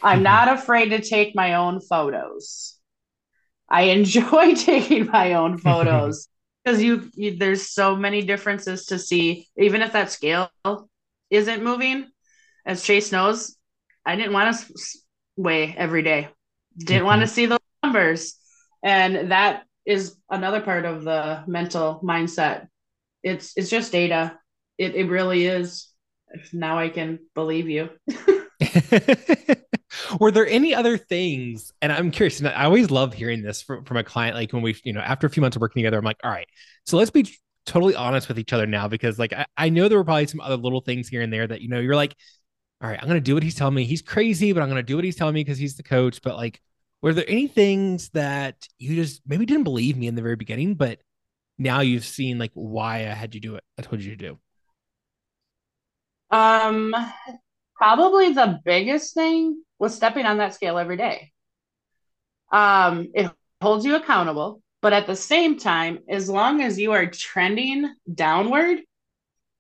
I'm 0.03 0.23
not 0.35 0.49
afraid 0.49 0.91
to 0.91 1.01
take 1.01 1.35
my 1.35 1.55
own 1.55 1.81
photos. 1.81 2.79
I 3.69 3.83
enjoy 3.83 4.55
taking 4.57 5.07
my 5.07 5.35
own 5.35 5.59
photos 5.69 6.29
because 6.65 6.83
you, 6.83 7.11
you 7.15 7.37
there's 7.37 7.69
so 7.69 7.97
many 7.97 8.23
differences 8.23 8.87
to 8.87 8.99
see. 8.99 9.49
Even 9.57 9.83
if 9.83 9.93
that 9.93 10.11
scale 10.11 10.51
isn't 11.31 11.63
moving, 11.63 12.07
as 12.67 12.83
Chase 12.83 13.13
knows, 13.13 13.57
I 14.07 14.17
didn't 14.17 14.33
want 14.33 14.57
to 14.57 14.75
weigh 15.37 15.75
every 15.77 16.03
day. 16.03 16.29
Didn't 16.79 16.99
mm-hmm. 16.99 17.07
want 17.07 17.21
to 17.23 17.27
see 17.27 17.47
those 17.47 17.59
numbers. 17.83 18.35
And 18.83 19.33
that 19.33 19.65
is 19.87 20.17
another 20.31 20.61
part 20.61 20.85
of 20.85 21.05
the 21.05 21.45
mental 21.47 22.01
mindset. 22.03 22.69
It's 23.25 23.53
it's 23.57 23.71
just 23.71 23.91
data. 23.91 24.39
It 24.79 24.95
it 24.95 25.09
really 25.09 25.47
is. 25.47 25.89
Now 26.53 26.79
I 26.79 26.89
can 26.89 27.19
believe 27.35 27.69
you. 27.69 27.91
Were 30.21 30.31
there 30.31 30.47
any 30.47 30.75
other 30.75 30.97
things? 30.97 31.73
And 31.83 31.91
I'm 31.93 32.13
curious, 32.13 32.39
and 32.39 32.49
I 32.49 32.65
always 32.65 32.91
love 32.91 33.15
hearing 33.15 33.43
this 33.43 33.63
from, 33.63 33.85
from 33.85 33.97
a 33.97 34.05
client. 34.05 34.37
Like 34.37 34.53
when 34.53 34.63
we, 34.63 34.77
you 34.85 34.93
know, 34.93 35.01
after 35.01 35.27
a 35.27 35.31
few 35.31 35.41
months 35.41 35.57
of 35.57 35.61
working 35.61 35.81
together, 35.81 35.99
I'm 35.99 36.05
like, 36.05 36.21
all 36.23 36.31
right, 36.31 36.49
so 36.87 36.97
let's 36.97 37.11
be 37.11 37.27
totally 37.67 37.97
honest 37.97 38.29
with 38.29 38.39
each 38.39 38.53
other 38.53 38.67
now 38.67 38.87
because 38.87 39.19
like 39.19 39.33
I, 39.33 39.47
I 39.57 39.69
know 39.71 39.89
there 39.89 39.99
were 39.99 40.05
probably 40.05 40.27
some 40.27 40.41
other 40.41 40.57
little 40.57 40.83
things 40.83 41.09
here 41.09 41.23
and 41.23 41.33
there 41.33 41.47
that 41.47 41.63
you 41.63 41.69
know 41.69 41.81
you're 41.81 41.97
like 41.97 42.15
all 42.85 42.91
right, 42.91 42.99
I'm 43.01 43.09
to 43.09 43.21
do 43.21 43.33
what 43.33 43.43
he's 43.43 43.55
telling 43.55 43.75
me. 43.75 43.85
He's 43.85 44.03
crazy, 44.03 44.53
but 44.53 44.63
I'm 44.63 44.69
to 44.69 44.83
do 44.83 44.97
what 44.97 45.05
he's 45.05 45.17
telling 45.17 45.35
me 45.35 45.41
because 45.41 45.57
he's 45.57 45.77
the 45.77 45.83
coach. 45.83 46.21
But 46.23 46.37
like, 46.37 46.61
were 47.01 47.15
there 47.15 47.25
any 47.27 47.47
things 47.47 48.11
that 48.11 48.69
you 48.79 48.95
just 48.95 49.23
maybe 49.27 49.47
didn't 49.47 49.65
believe 49.65 49.97
me 49.97 50.07
in 50.07 50.15
the 50.15 50.23
very 50.23 50.37
beginning, 50.37 50.75
but 50.75 50.99
now 51.59 51.81
you've 51.81 52.05
seen 52.05 52.39
like 52.39 52.53
why 52.55 52.99
I 52.99 53.15
had 53.15 53.35
you 53.35 53.41
do 53.41 53.57
it? 53.57 53.65
I 53.79 53.83
told 53.83 54.03
you 54.03 54.17
to 54.17 54.17
do. 54.17 54.39
Um, 56.31 56.95
probably 57.77 58.33
the 58.33 58.61
biggest 58.65 59.15
thing 59.15 59.63
was 59.79 59.95
stepping 59.95 60.27
on 60.27 60.39
that 60.39 60.55
scale 60.55 60.79
every 60.79 60.97
day. 60.97 61.33
Um, 62.53 63.09
it 63.15 63.31
holds 63.61 63.85
you 63.85 63.97
accountable, 63.97 64.63
but 64.83 64.93
at 64.93 65.07
the 65.07 65.17
same 65.17 65.59
time, 65.59 66.01
as 66.09 66.29
long 66.29 66.61
as 66.61 66.79
you 66.79 66.93
are 66.93 67.07
trending 67.07 67.93
downward, 68.13 68.81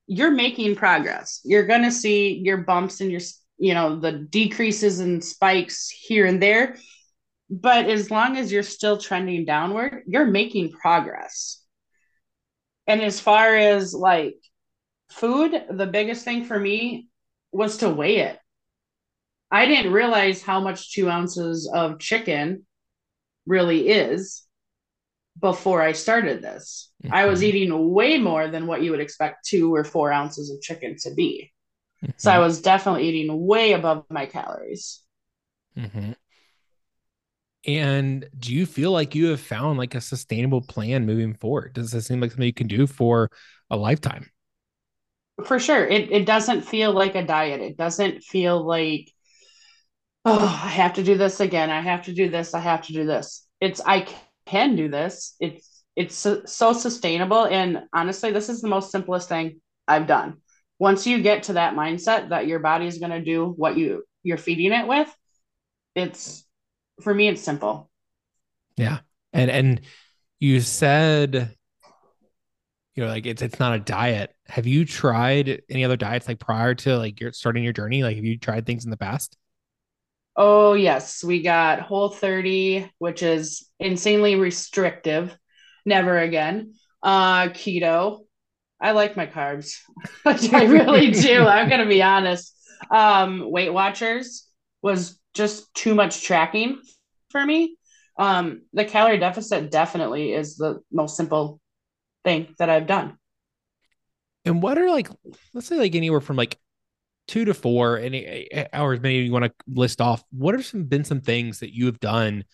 you're 0.06 0.30
making 0.30 0.76
progress. 0.76 1.40
You're 1.44 1.66
going 1.66 1.82
to 1.82 1.90
see 1.90 2.34
your 2.44 2.58
bumps 2.58 3.00
and 3.00 3.10
your 3.10 3.20
you 3.58 3.74
know, 3.74 3.96
the 3.98 4.12
decreases 4.12 5.00
and 5.00 5.24
spikes 5.24 5.88
here 5.88 6.26
and 6.26 6.42
there. 6.42 6.76
But 7.50 7.86
as 7.86 8.10
long 8.10 8.36
as 8.36 8.50
you're 8.50 8.62
still 8.62 8.98
trending 8.98 9.44
downward, 9.44 10.02
you're 10.06 10.26
making 10.26 10.72
progress. 10.72 11.63
And 12.86 13.00
as 13.00 13.20
far 13.20 13.56
as 13.56 13.94
like 13.94 14.36
food, 15.10 15.52
the 15.70 15.86
biggest 15.86 16.24
thing 16.24 16.44
for 16.44 16.58
me 16.58 17.08
was 17.52 17.78
to 17.78 17.88
weigh 17.88 18.18
it. 18.18 18.38
I 19.50 19.66
didn't 19.66 19.92
realize 19.92 20.42
how 20.42 20.60
much 20.60 20.92
two 20.92 21.08
ounces 21.08 21.70
of 21.72 22.00
chicken 22.00 22.66
really 23.46 23.88
is 23.88 24.42
before 25.40 25.80
I 25.80 25.92
started 25.92 26.42
this. 26.42 26.90
Mm-hmm. 27.04 27.14
I 27.14 27.26
was 27.26 27.40
mm-hmm. 27.40 27.56
eating 27.56 27.92
way 27.92 28.18
more 28.18 28.48
than 28.48 28.66
what 28.66 28.82
you 28.82 28.90
would 28.90 29.00
expect 29.00 29.46
two 29.46 29.74
or 29.74 29.84
four 29.84 30.12
ounces 30.12 30.50
of 30.50 30.60
chicken 30.60 30.96
to 31.02 31.14
be. 31.14 31.52
Mm-hmm. 32.02 32.12
So 32.16 32.30
I 32.30 32.38
was 32.38 32.60
definitely 32.60 33.08
eating 33.08 33.46
way 33.46 33.72
above 33.72 34.04
my 34.10 34.26
calories. 34.26 35.00
Mm-hmm. 35.76 36.12
And 37.66 38.28
do 38.38 38.52
you 38.52 38.66
feel 38.66 38.92
like 38.92 39.14
you 39.14 39.26
have 39.26 39.40
found 39.40 39.78
like 39.78 39.94
a 39.94 40.00
sustainable 40.00 40.60
plan 40.60 41.06
moving 41.06 41.34
forward? 41.34 41.72
Does 41.72 41.90
this 41.90 42.06
seem 42.06 42.20
like 42.20 42.30
something 42.30 42.46
you 42.46 42.52
can 42.52 42.66
do 42.66 42.86
for 42.86 43.30
a 43.70 43.76
lifetime? 43.76 44.30
For 45.46 45.58
sure. 45.58 45.86
It 45.86 46.12
it 46.12 46.26
doesn't 46.26 46.62
feel 46.62 46.92
like 46.92 47.14
a 47.14 47.24
diet. 47.24 47.60
It 47.60 47.76
doesn't 47.76 48.22
feel 48.22 48.64
like 48.64 49.10
oh, 50.24 50.60
I 50.64 50.68
have 50.68 50.94
to 50.94 51.02
do 51.02 51.16
this 51.16 51.40
again. 51.40 51.70
I 51.70 51.80
have 51.80 52.02
to 52.04 52.12
do 52.12 52.28
this. 52.28 52.54
I 52.54 52.60
have 52.60 52.82
to 52.82 52.92
do 52.92 53.04
this. 53.04 53.46
It's 53.60 53.80
I 53.84 54.06
can 54.46 54.76
do 54.76 54.88
this. 54.88 55.34
It's 55.40 55.84
it's 55.96 56.14
so, 56.14 56.42
so 56.44 56.72
sustainable 56.72 57.44
and 57.46 57.84
honestly 57.92 58.32
this 58.32 58.48
is 58.48 58.60
the 58.60 58.68
most 58.68 58.90
simplest 58.90 59.28
thing 59.28 59.60
I've 59.88 60.06
done. 60.06 60.38
Once 60.78 61.06
you 61.06 61.22
get 61.22 61.44
to 61.44 61.54
that 61.54 61.74
mindset 61.74 62.30
that 62.30 62.46
your 62.46 62.58
body 62.58 62.86
is 62.86 62.98
going 62.98 63.12
to 63.12 63.22
do 63.22 63.46
what 63.56 63.76
you 63.76 64.04
you're 64.22 64.38
feeding 64.38 64.72
it 64.72 64.86
with, 64.86 65.14
it's 65.94 66.43
for 67.00 67.14
me 67.14 67.28
it's 67.28 67.42
simple. 67.42 67.90
Yeah. 68.76 68.98
And 69.32 69.50
and 69.50 69.80
you 70.38 70.60
said 70.60 71.54
you 72.94 73.02
know 73.02 73.08
like 73.08 73.26
it's 73.26 73.42
it's 73.42 73.58
not 73.58 73.74
a 73.74 73.80
diet. 73.80 74.34
Have 74.48 74.66
you 74.66 74.84
tried 74.84 75.62
any 75.68 75.84
other 75.84 75.96
diets 75.96 76.28
like 76.28 76.38
prior 76.38 76.74
to 76.74 76.98
like 76.98 77.20
you're 77.20 77.32
starting 77.32 77.64
your 77.64 77.72
journey? 77.72 78.02
Like 78.02 78.16
have 78.16 78.24
you 78.24 78.38
tried 78.38 78.66
things 78.66 78.84
in 78.84 78.90
the 78.90 78.96
past? 78.96 79.36
Oh, 80.36 80.74
yes. 80.74 81.22
We 81.22 81.42
got 81.42 81.80
Whole 81.80 82.08
30, 82.08 82.90
which 82.98 83.22
is 83.22 83.68
insanely 83.78 84.34
restrictive. 84.34 85.36
Never 85.86 86.18
again. 86.18 86.74
Uh, 87.02 87.48
keto. 87.48 88.20
I 88.80 88.92
like 88.92 89.16
my 89.16 89.26
carbs. 89.26 89.78
I 90.24 90.64
really 90.64 91.12
do. 91.12 91.46
I'm 91.46 91.68
going 91.68 91.80
to 91.80 91.88
be 91.88 92.02
honest. 92.02 92.52
Um, 92.90 93.48
Weight 93.50 93.72
Watchers 93.72 94.46
was 94.82 95.18
just 95.34 95.72
too 95.74 95.94
much 95.94 96.22
tracking 96.22 96.80
for 97.30 97.44
me. 97.44 97.76
Um, 98.16 98.62
the 98.72 98.84
calorie 98.84 99.18
deficit 99.18 99.70
definitely 99.70 100.32
is 100.32 100.56
the 100.56 100.80
most 100.92 101.16
simple 101.16 101.60
thing 102.24 102.54
that 102.58 102.70
I've 102.70 102.86
done. 102.86 103.18
And 104.44 104.62
what 104.62 104.78
are 104.78 104.90
like, 104.90 105.08
let's 105.52 105.66
say 105.66 105.76
like 105.76 105.94
anywhere 105.94 106.20
from 106.20 106.36
like 106.36 106.58
two 107.26 107.44
to 107.44 107.54
four 107.54 107.98
any 107.98 108.48
hours 108.72 109.00
maybe 109.00 109.24
you 109.24 109.32
want 109.32 109.44
to 109.44 109.52
list 109.66 110.00
off 110.00 110.22
what 110.30 110.54
have 110.54 110.64
some 110.64 110.84
been 110.84 111.04
some 111.04 111.20
things 111.20 111.60
that 111.60 111.74
you 111.74 111.86
have 111.86 111.98
done 112.00 112.44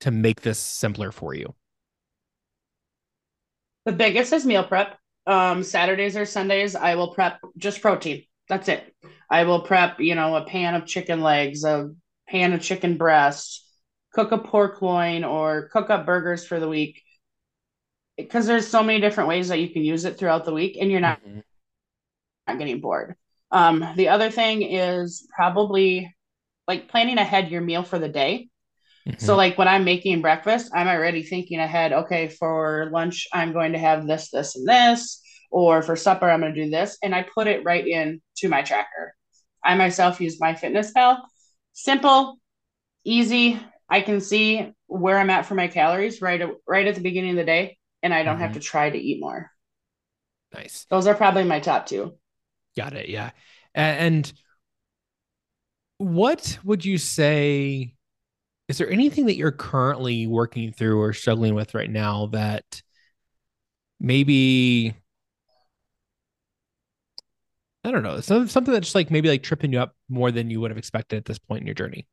to 0.00 0.10
make 0.10 0.42
this 0.42 0.58
simpler 0.58 1.10
for 1.10 1.34
you 1.34 1.54
the 3.86 3.92
biggest 3.92 4.32
is 4.32 4.44
meal 4.44 4.64
prep 4.64 4.98
um 5.26 5.62
saturdays 5.62 6.16
or 6.16 6.26
sundays 6.26 6.76
i 6.76 6.94
will 6.94 7.14
prep 7.14 7.38
just 7.56 7.80
protein 7.80 8.22
that's 8.48 8.68
it 8.68 8.94
i 9.30 9.44
will 9.44 9.62
prep 9.62 9.98
you 9.98 10.14
know 10.14 10.36
a 10.36 10.44
pan 10.44 10.74
of 10.74 10.84
chicken 10.84 11.22
legs 11.22 11.64
a 11.64 11.90
pan 12.28 12.52
of 12.52 12.60
chicken 12.60 12.96
breast 12.96 13.64
cook 14.12 14.32
a 14.32 14.38
pork 14.38 14.80
loin 14.82 15.24
or 15.24 15.68
cook 15.68 15.90
up 15.90 16.06
burgers 16.06 16.46
for 16.46 16.60
the 16.60 16.68
week 16.68 17.02
because 18.16 18.46
there's 18.46 18.66
so 18.66 18.82
many 18.82 19.00
different 19.00 19.28
ways 19.28 19.48
that 19.48 19.60
you 19.60 19.68
can 19.68 19.84
use 19.84 20.04
it 20.04 20.18
throughout 20.18 20.44
the 20.44 20.52
week 20.52 20.76
and 20.80 20.90
you're 20.90 21.00
not, 21.00 21.22
mm-hmm. 21.24 21.40
not 22.46 22.58
getting 22.58 22.80
bored 22.80 23.14
um, 23.50 23.84
the 23.96 24.08
other 24.08 24.30
thing 24.30 24.62
is 24.62 25.26
probably 25.34 26.14
like 26.66 26.88
planning 26.88 27.18
ahead 27.18 27.50
your 27.50 27.62
meal 27.62 27.82
for 27.82 27.98
the 27.98 28.08
day. 28.08 28.48
Mm-hmm. 29.08 29.24
So 29.24 29.36
like 29.36 29.56
when 29.56 29.68
I'm 29.68 29.84
making 29.84 30.20
breakfast, 30.20 30.70
I'm 30.74 30.86
already 30.86 31.22
thinking 31.22 31.58
ahead, 31.58 31.92
okay, 31.92 32.28
for 32.28 32.90
lunch 32.92 33.26
I'm 33.32 33.52
going 33.52 33.72
to 33.72 33.78
have 33.78 34.06
this, 34.06 34.30
this, 34.30 34.54
and 34.56 34.68
this, 34.68 35.22
or 35.50 35.82
for 35.82 35.96
supper 35.96 36.28
I'm 36.28 36.40
going 36.40 36.54
to 36.54 36.64
do 36.64 36.70
this, 36.70 36.98
and 37.02 37.14
I 37.14 37.26
put 37.34 37.46
it 37.46 37.64
right 37.64 37.86
in 37.86 38.20
to 38.38 38.48
my 38.48 38.62
tracker. 38.62 39.14
I 39.64 39.74
myself 39.76 40.20
use 40.20 40.38
MyFitnessPal. 40.38 41.20
Simple, 41.80 42.40
easy. 43.04 43.60
I 43.88 44.00
can 44.00 44.20
see 44.20 44.72
where 44.88 45.16
I'm 45.16 45.30
at 45.30 45.46
for 45.46 45.54
my 45.54 45.68
calories 45.68 46.20
right 46.20 46.42
right 46.66 46.88
at 46.88 46.96
the 46.96 47.00
beginning 47.00 47.30
of 47.30 47.36
the 47.36 47.44
day, 47.44 47.78
and 48.02 48.12
I 48.12 48.24
don't 48.24 48.34
mm-hmm. 48.34 48.42
have 48.42 48.54
to 48.54 48.60
try 48.60 48.90
to 48.90 48.98
eat 48.98 49.20
more. 49.20 49.52
Nice. 50.52 50.86
Those 50.90 51.06
are 51.06 51.14
probably 51.14 51.44
my 51.44 51.60
top 51.60 51.86
two. 51.86 52.16
Got 52.76 52.94
it. 52.94 53.08
Yeah. 53.08 53.30
And 53.76 54.30
what 55.98 56.58
would 56.64 56.84
you 56.84 56.98
say? 56.98 57.94
Is 58.66 58.78
there 58.78 58.90
anything 58.90 59.26
that 59.26 59.36
you're 59.36 59.52
currently 59.52 60.26
working 60.26 60.72
through 60.72 61.00
or 61.00 61.12
struggling 61.12 61.54
with 61.54 61.74
right 61.74 61.90
now 61.90 62.26
that 62.32 62.82
maybe 64.00 64.96
I 67.88 67.90
don't 67.90 68.02
know, 68.02 68.20
some, 68.20 68.48
something 68.48 68.72
that's 68.72 68.88
just 68.88 68.94
like 68.94 69.10
maybe 69.10 69.30
like 69.30 69.42
tripping 69.42 69.72
you 69.72 69.80
up 69.80 69.94
more 70.10 70.30
than 70.30 70.50
you 70.50 70.60
would 70.60 70.70
have 70.70 70.76
expected 70.76 71.16
at 71.16 71.24
this 71.24 71.38
point 71.38 71.62
in 71.62 71.66
your 71.66 71.74
journey? 71.74 72.06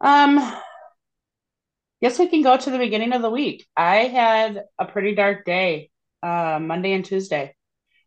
Um, 0.00 0.38
guess 2.00 2.18
we 2.18 2.26
can 2.26 2.42
go 2.42 2.56
to 2.56 2.70
the 2.70 2.78
beginning 2.78 3.12
of 3.12 3.22
the 3.22 3.30
week. 3.30 3.64
I 3.76 4.08
had 4.08 4.64
a 4.76 4.86
pretty 4.86 5.14
dark 5.14 5.44
day, 5.44 5.90
uh, 6.20 6.58
Monday 6.60 6.94
and 6.94 7.04
Tuesday. 7.04 7.54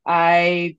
I 0.05 0.77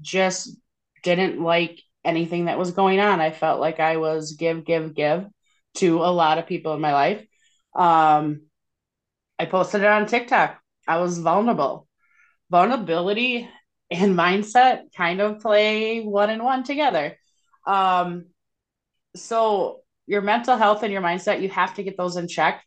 just 0.00 0.56
didn't 1.04 1.40
like 1.40 1.80
anything 2.04 2.46
that 2.46 2.58
was 2.58 2.72
going 2.72 2.98
on. 2.98 3.20
I 3.20 3.30
felt 3.30 3.60
like 3.60 3.78
I 3.78 3.98
was 3.98 4.32
give, 4.32 4.64
give, 4.64 4.94
give 4.94 5.26
to 5.76 5.98
a 5.98 6.10
lot 6.10 6.38
of 6.38 6.48
people 6.48 6.74
in 6.74 6.80
my 6.80 6.92
life. 6.92 7.24
Um, 7.72 8.42
I 9.38 9.46
posted 9.46 9.82
it 9.82 9.86
on 9.86 10.06
TikTok. 10.06 10.58
I 10.88 10.98
was 10.98 11.18
vulnerable. 11.18 11.86
Vulnerability 12.50 13.48
and 13.90 14.16
mindset 14.16 14.92
kind 14.96 15.20
of 15.20 15.40
play 15.40 16.02
one 16.02 16.30
and 16.30 16.42
one 16.42 16.64
together. 16.64 17.16
Um, 17.66 18.26
so 19.14 19.80
your 20.06 20.22
mental 20.22 20.56
health 20.56 20.82
and 20.82 20.92
your 20.92 21.02
mindset, 21.02 21.42
you 21.42 21.48
have 21.50 21.74
to 21.74 21.82
get 21.82 21.96
those 21.96 22.16
in 22.16 22.28
check 22.28 22.64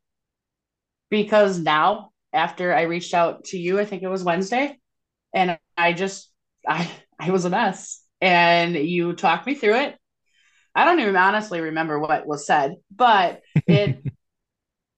because 1.10 1.60
now 1.60 2.12
after 2.34 2.74
I 2.74 2.84
reached 2.84 3.14
out 3.14 3.46
to 3.46 3.58
you, 3.58 3.80
I 3.80 3.86
think 3.86 4.04
it 4.04 4.08
was 4.08 4.24
Wednesday, 4.24 4.78
and 5.34 5.58
I 5.78 5.94
just 5.94 6.32
I 6.68 6.90
I 7.20 7.32
was 7.32 7.46
a 7.46 7.50
mess. 7.50 8.04
And 8.22 8.76
you 8.76 9.14
talked 9.14 9.48
me 9.48 9.56
through 9.56 9.76
it. 9.76 9.96
I 10.76 10.86
don't 10.86 11.00
even 11.00 11.16
honestly 11.16 11.62
remember 11.62 12.00
what 12.00 12.28
was 12.28 12.46
said, 12.46 12.76
but 12.94 13.42
it 13.68 14.04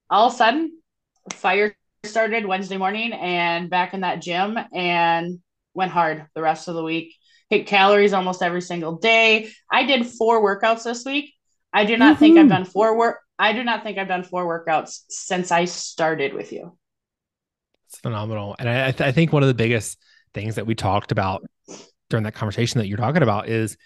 all 0.10 0.28
of 0.28 0.34
a 0.34 0.38
sudden 0.38 0.78
fire 1.34 1.76
started 2.04 2.46
Wednesday 2.46 2.78
morning 2.78 3.14
and 3.14 3.70
back 3.70 3.94
in 3.94 4.02
that 4.02 4.22
gym 4.22 4.58
and 4.74 5.40
went 5.74 5.92
hard 5.92 6.28
the 6.36 6.42
rest 6.42 6.68
of 6.68 6.76
the 6.76 6.84
week. 6.84 7.16
Hit 7.50 7.68
calories 7.68 8.14
almost 8.14 8.42
every 8.42 8.62
single 8.62 8.96
day. 8.98 9.52
I 9.70 9.84
did 9.84 10.06
four 10.06 10.42
workouts 10.42 10.84
this 10.84 11.04
week. 11.06 11.34
I 11.74 11.86
do 11.86 11.98
not 11.98 12.18
think 12.18 12.38
I've 12.38 12.46
mm-hmm. 12.46 12.50
done 12.50 12.66
four 12.66 12.98
work. 12.98 13.20
I 13.38 13.54
do 13.54 13.64
not 13.64 13.84
think 13.84 13.98
I've 13.98 14.08
done 14.08 14.24
four 14.24 14.46
workouts 14.46 15.02
since 15.10 15.52
I 15.52 15.66
started 15.66 16.34
with 16.34 16.52
you. 16.52 16.78
It's 17.88 18.00
phenomenal, 18.00 18.56
and 18.58 18.70
I, 18.70 18.88
I 18.88 19.12
think 19.12 19.34
one 19.34 19.44
of 19.44 19.48
the 19.48 19.54
biggest 19.54 19.98
things 20.34 20.56
that 20.56 20.66
we 20.66 20.76
talked 20.76 21.12
about 21.12 21.44
during 22.10 22.24
that 22.24 22.36
conversation 22.36 22.80
that 22.80 22.88
you're 22.88 22.98
talking 22.98 23.24
about 23.24 23.50
is 23.50 23.78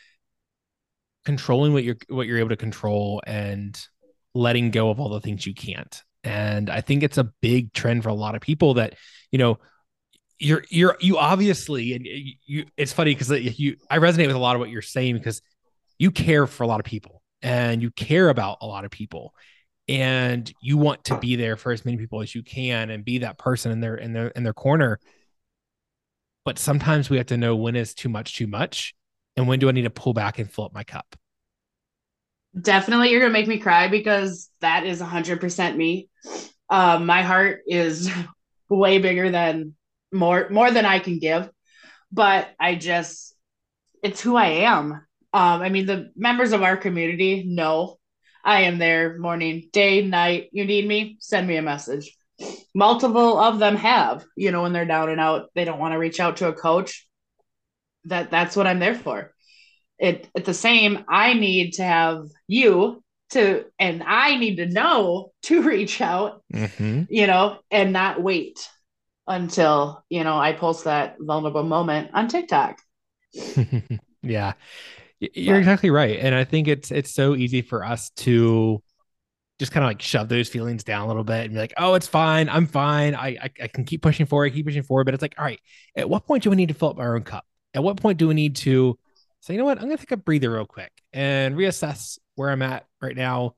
controlling 1.26 1.74
what 1.74 1.84
you're 1.84 1.98
what 2.10 2.28
you're 2.28 2.38
able 2.38 2.50
to 2.50 2.56
control 2.56 3.22
and 3.26 3.80
letting 4.34 4.70
go 4.72 4.90
of 4.90 5.00
all 5.00 5.10
the 5.10 5.22
things 5.22 5.46
you 5.46 5.56
can't. 5.56 6.04
And 6.24 6.70
I 6.70 6.82
think 6.82 7.04
it's 7.04 7.18
a 7.18 7.32
big 7.42 7.72
trend 7.74 8.04
for 8.04 8.10
a 8.10 8.14
lot 8.14 8.36
of 8.36 8.42
people 8.42 8.76
that, 8.76 8.96
you 9.32 9.40
know, 9.40 9.60
you're 10.40 10.64
you're 10.70 10.98
you 11.00 11.18
obviously 11.18 11.94
and 11.94 12.06
you 12.46 12.66
it's 12.78 12.94
funny 12.94 13.16
because 13.16 13.30
you 13.30 13.78
I 13.90 14.00
resonate 14.00 14.28
with 14.28 14.36
a 14.36 14.40
lot 14.40 14.56
of 14.56 14.60
what 14.60 14.70
you're 14.70 14.82
saying 14.82 15.16
because 15.16 15.42
you 15.98 16.12
care 16.12 16.46
for 16.46 16.64
a 16.64 16.68
lot 16.68 16.80
of 16.80 16.86
people 16.86 17.22
and 17.42 17.82
you 17.82 17.92
care 17.92 18.30
about 18.30 18.58
a 18.62 18.68
lot 18.68 18.84
of 18.86 18.92
people 18.92 19.34
and 19.88 20.52
you 20.62 20.78
want 20.78 21.06
to 21.06 21.18
be 21.20 21.36
there 21.36 21.56
for 21.56 21.72
as 21.72 21.86
many 21.86 21.98
people 21.98 22.22
as 22.22 22.36
you 22.36 22.44
can 22.44 22.90
and 22.90 23.06
be 23.06 23.20
that 23.20 23.38
person 23.38 23.72
in 23.72 23.80
their 23.80 23.96
in 23.96 24.14
their 24.14 24.28
in 24.30 24.44
their 24.44 24.54
corner 24.54 25.00
but 26.44 26.60
sometimes 26.60 27.10
we 27.10 27.18
have 27.18 27.28
to 27.28 27.38
know 27.38 27.56
when 27.56 27.76
is 27.76 27.94
too 27.94 28.10
much 28.10 28.36
too 28.36 28.48
much 28.48 28.94
and 29.36 29.48
when 29.48 29.60
do 29.60 29.70
I 29.70 29.72
need 29.72 29.84
to 29.84 29.90
pull 29.90 30.14
back 30.14 30.40
and 30.40 30.50
fill 30.52 30.66
up 30.66 30.74
my 30.74 30.84
cup. 30.84 31.16
Definitely, 32.60 33.12
you're 33.12 33.20
gonna 33.20 33.34
make 33.34 33.48
me 33.48 33.60
cry 33.60 33.90
because 33.90 34.50
that 34.62 34.86
is 34.86 35.02
100% 35.02 35.76
me. 35.76 36.10
Um, 36.70 37.06
my 37.06 37.22
heart 37.22 37.62
is 37.68 38.10
way 38.70 39.00
bigger 39.00 39.30
than 39.30 39.76
more 40.12 40.50
more 40.50 40.72
than 40.72 40.86
I 40.86 41.00
can 41.00 41.20
give, 41.20 41.50
but 42.12 42.48
I 42.60 42.76
just 42.76 43.36
it's 44.04 44.22
who 44.22 44.36
I 44.36 44.48
am. 44.48 44.92
Um, 45.34 45.62
I 45.62 45.70
mean, 45.70 45.86
the 45.86 46.12
members 46.16 46.54
of 46.54 46.64
our 46.64 46.78
community 46.78 47.44
know 47.46 47.98
I 48.44 48.62
am 48.62 48.78
there 48.78 49.18
morning, 49.18 49.70
day, 49.74 50.06
night. 50.06 50.50
You 50.52 50.66
need 50.66 50.88
me, 50.88 51.18
send 51.20 51.48
me 51.48 51.58
a 51.58 51.62
message. 51.62 52.16
Multiple 52.74 53.40
of 53.40 53.60
them 53.60 53.76
have, 53.76 54.24
you 54.38 54.52
know, 54.52 54.62
when 54.62 54.74
they're 54.74 54.86
down 54.86 55.10
and 55.10 55.20
out, 55.20 55.50
they 55.56 55.66
don't 55.66 55.80
want 55.80 55.94
to 55.94 55.98
reach 55.98 56.20
out 56.20 56.38
to 56.38 56.48
a 56.48 56.54
coach. 56.54 57.08
That 58.06 58.30
that's 58.30 58.56
what 58.56 58.68
I'm 58.68 58.80
there 58.80 58.96
for. 58.96 59.34
It 59.98 60.30
at 60.36 60.46
the 60.46 60.54
same, 60.54 61.04
I 61.10 61.34
need 61.34 61.74
to 61.74 61.84
have 61.84 62.28
you 62.48 63.04
to 63.32 63.66
and 63.80 64.04
I 64.04 64.38
need 64.38 64.58
to 64.58 64.68
know 64.68 65.32
to 65.44 65.62
reach 65.64 66.00
out, 66.00 66.44
mm-hmm. 66.54 67.04
you 67.10 67.26
know, 67.26 67.58
and 67.72 67.92
not 67.92 68.22
wait 68.22 68.70
until, 69.28 70.04
you 70.10 70.24
know, 70.24 70.38
I 70.38 70.54
post 70.54 70.84
that 70.84 71.16
vulnerable 71.20 71.64
moment 71.64 72.12
on 72.14 72.28
TikTok. 72.28 72.80
yeah. 74.22 74.54
You're 75.20 75.58
exactly 75.58 75.90
right. 75.90 76.20
And 76.20 76.36
I 76.36 76.44
think 76.44 76.68
it's 76.68 76.92
it's 76.92 77.14
so 77.14 77.36
easy 77.36 77.62
for 77.62 77.84
us 77.86 78.10
to 78.18 78.84
just 79.60 79.72
kind 79.72 79.84
of 79.84 79.90
like 79.90 80.02
shove 80.02 80.28
those 80.28 80.50
feelings 80.50 80.84
down 80.84 81.06
a 81.06 81.08
little 81.08 81.24
bit 81.24 81.46
and 81.46 81.54
be 81.54 81.60
like, 81.60 81.74
oh, 81.78 81.94
it's 81.94 82.08
fine. 82.08 82.50
I'm 82.50 82.68
fine. 82.68 83.16
I, 83.16 83.38
I, 83.42 83.50
I 83.62 83.68
can 83.68 83.86
keep 83.86 84.02
pushing 84.02 84.26
forward, 84.26 84.54
keep 84.54 84.66
pushing 84.66 84.84
forward. 84.84 85.06
But 85.06 85.14
it's 85.14 85.22
like, 85.22 85.36
all 85.38 85.46
right, 85.46 85.60
at 85.96 86.10
what 86.10 86.26
point 86.26 86.44
do 86.44 86.50
we 86.50 86.58
need 86.58 86.68
to 86.68 86.74
fill 86.74 86.90
up 86.90 87.00
our 87.00 87.16
own 87.16 87.24
cup? 87.24 87.46
At 87.74 87.84
what 87.84 87.98
point 87.98 88.18
do 88.18 88.28
we 88.28 88.34
need 88.34 88.58
to 88.58 89.00
say, 89.40 89.54
you 89.54 89.60
know 89.60 89.66
what, 89.66 89.78
I'm 89.78 89.86
gonna 89.86 89.98
take 89.98 90.12
a 90.12 90.18
breather 90.18 90.52
real 90.52 90.66
quick 90.66 90.92
and 91.14 91.56
reassess 91.56 92.18
where 92.36 92.50
I'm 92.50 92.62
at 92.62 92.86
right 93.02 93.16
now. 93.16 93.56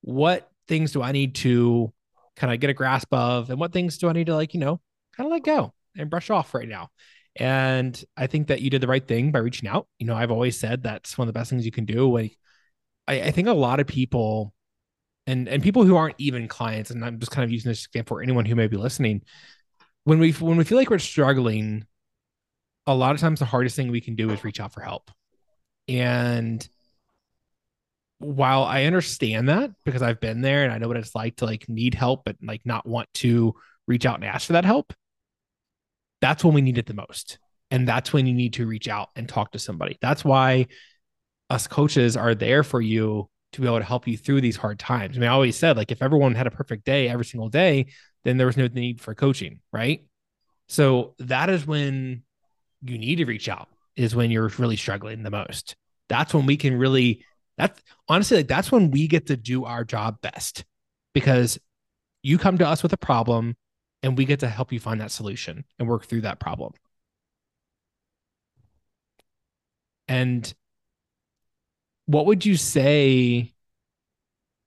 What 0.00 0.48
things 0.68 0.92
do 0.92 1.02
I 1.02 1.12
need 1.12 1.34
to 1.36 1.92
kind 2.36 2.52
of 2.52 2.60
get 2.60 2.70
a 2.70 2.74
grasp 2.74 3.12
of, 3.12 3.50
and 3.50 3.58
what 3.58 3.72
things 3.72 3.98
do 3.98 4.08
I 4.08 4.12
need 4.12 4.26
to 4.26 4.34
like, 4.34 4.54
you 4.54 4.60
know, 4.60 4.80
kind 5.16 5.26
of 5.26 5.32
let 5.32 5.44
go 5.44 5.72
and 5.96 6.10
brush 6.10 6.30
off 6.30 6.54
right 6.54 6.68
now? 6.68 6.90
And 7.36 8.02
I 8.16 8.26
think 8.26 8.48
that 8.48 8.60
you 8.60 8.70
did 8.70 8.80
the 8.80 8.86
right 8.86 9.06
thing 9.06 9.32
by 9.32 9.40
reaching 9.40 9.68
out. 9.68 9.88
You 9.98 10.06
know, 10.06 10.14
I've 10.14 10.30
always 10.30 10.58
said 10.58 10.82
that's 10.82 11.18
one 11.18 11.26
of 11.26 11.34
the 11.34 11.38
best 11.38 11.50
things 11.50 11.64
you 11.64 11.72
can 11.72 11.84
do. 11.84 12.12
Like, 12.12 12.36
I, 13.08 13.22
I 13.22 13.30
think 13.32 13.48
a 13.48 13.52
lot 13.52 13.80
of 13.80 13.86
people 13.86 14.54
and 15.26 15.48
and 15.48 15.62
people 15.62 15.84
who 15.84 15.96
aren't 15.96 16.16
even 16.18 16.48
clients, 16.48 16.90
and 16.90 17.04
I'm 17.04 17.18
just 17.18 17.32
kind 17.32 17.44
of 17.44 17.50
using 17.50 17.70
this 17.70 17.86
example 17.86 18.16
for 18.16 18.22
anyone 18.22 18.44
who 18.44 18.54
may 18.54 18.68
be 18.68 18.76
listening, 18.76 19.22
when 20.04 20.18
we 20.18 20.32
when 20.32 20.56
we 20.56 20.64
feel 20.64 20.78
like 20.78 20.90
we're 20.90 20.98
struggling, 20.98 21.86
a 22.86 22.94
lot 22.94 23.14
of 23.14 23.20
times 23.20 23.38
the 23.40 23.46
hardest 23.46 23.76
thing 23.76 23.90
we 23.90 24.00
can 24.00 24.16
do 24.16 24.30
is 24.30 24.44
reach 24.44 24.60
out 24.60 24.72
for 24.72 24.82
help. 24.82 25.10
And 25.88 26.66
while 28.18 28.64
I 28.64 28.84
understand 28.84 29.48
that 29.48 29.70
because 29.84 30.02
I've 30.02 30.20
been 30.20 30.40
there 30.40 30.64
and 30.64 30.72
I 30.72 30.78
know 30.78 30.88
what 30.88 30.96
it's 30.96 31.14
like 31.14 31.36
to 31.36 31.44
like 31.44 31.68
need 31.68 31.94
help 31.94 32.24
but 32.24 32.36
like 32.42 32.62
not 32.64 32.86
want 32.86 33.12
to 33.14 33.54
reach 33.86 34.06
out 34.06 34.14
and 34.14 34.24
ask 34.24 34.46
for 34.46 34.54
that 34.54 34.64
help, 34.64 34.92
that's 36.24 36.42
when 36.42 36.54
we 36.54 36.62
need 36.62 36.78
it 36.78 36.86
the 36.86 36.94
most. 36.94 37.38
And 37.70 37.86
that's 37.86 38.10
when 38.10 38.26
you 38.26 38.32
need 38.32 38.54
to 38.54 38.66
reach 38.66 38.88
out 38.88 39.10
and 39.14 39.28
talk 39.28 39.52
to 39.52 39.58
somebody. 39.58 39.98
That's 40.00 40.24
why 40.24 40.68
us 41.50 41.66
coaches 41.66 42.16
are 42.16 42.34
there 42.34 42.62
for 42.62 42.80
you 42.80 43.28
to 43.52 43.60
be 43.60 43.66
able 43.66 43.78
to 43.78 43.84
help 43.84 44.08
you 44.08 44.16
through 44.16 44.40
these 44.40 44.56
hard 44.56 44.78
times. 44.78 45.18
I 45.18 45.20
mean, 45.20 45.28
I 45.28 45.34
always 45.34 45.54
said, 45.54 45.76
like, 45.76 45.92
if 45.92 46.00
everyone 46.00 46.34
had 46.34 46.46
a 46.46 46.50
perfect 46.50 46.86
day 46.86 47.10
every 47.10 47.26
single 47.26 47.50
day, 47.50 47.88
then 48.24 48.38
there 48.38 48.46
was 48.46 48.56
no 48.56 48.68
need 48.68 49.02
for 49.02 49.14
coaching, 49.14 49.60
right? 49.70 50.06
So 50.66 51.14
that 51.18 51.50
is 51.50 51.66
when 51.66 52.22
you 52.80 52.96
need 52.96 53.16
to 53.16 53.26
reach 53.26 53.50
out, 53.50 53.68
is 53.94 54.16
when 54.16 54.30
you're 54.30 54.50
really 54.56 54.76
struggling 54.76 55.22
the 55.22 55.30
most. 55.30 55.76
That's 56.08 56.32
when 56.32 56.46
we 56.46 56.56
can 56.56 56.78
really, 56.78 57.22
that's 57.58 57.82
honestly, 58.08 58.38
like, 58.38 58.48
that's 58.48 58.72
when 58.72 58.90
we 58.90 59.08
get 59.08 59.26
to 59.26 59.36
do 59.36 59.66
our 59.66 59.84
job 59.84 60.22
best 60.22 60.64
because 61.12 61.58
you 62.22 62.38
come 62.38 62.56
to 62.58 62.66
us 62.66 62.82
with 62.82 62.94
a 62.94 62.98
problem 62.98 63.56
and 64.04 64.18
we 64.18 64.26
get 64.26 64.40
to 64.40 64.48
help 64.48 64.70
you 64.70 64.78
find 64.78 65.00
that 65.00 65.10
solution 65.10 65.64
and 65.78 65.88
work 65.88 66.04
through 66.04 66.20
that 66.20 66.38
problem. 66.38 66.74
And 70.06 70.52
what 72.04 72.26
would 72.26 72.44
you 72.44 72.58
say 72.58 73.54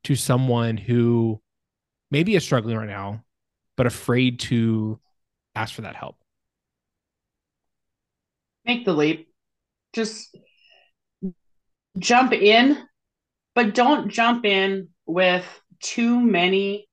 to 0.06 0.16
someone 0.16 0.76
who 0.76 1.40
maybe 2.10 2.36
is 2.36 2.44
struggling 2.44 2.78
right 2.78 2.88
now, 2.88 3.24
but 3.76 3.86
afraid 3.86 4.40
to 4.40 5.00
ask 5.54 5.76
for 5.76 5.84
that 5.84 5.96
help? 5.96 6.18
Make 8.66 8.86
the 8.86 8.94
leap. 8.94 9.28
Just 9.94 10.36
jump 12.00 12.34
in, 12.34 12.76
but 13.54 13.76
don't 13.76 14.10
jump 14.10 14.48
in 14.48 14.88
with 15.06 15.46
too 15.80 16.20
many 16.20 16.87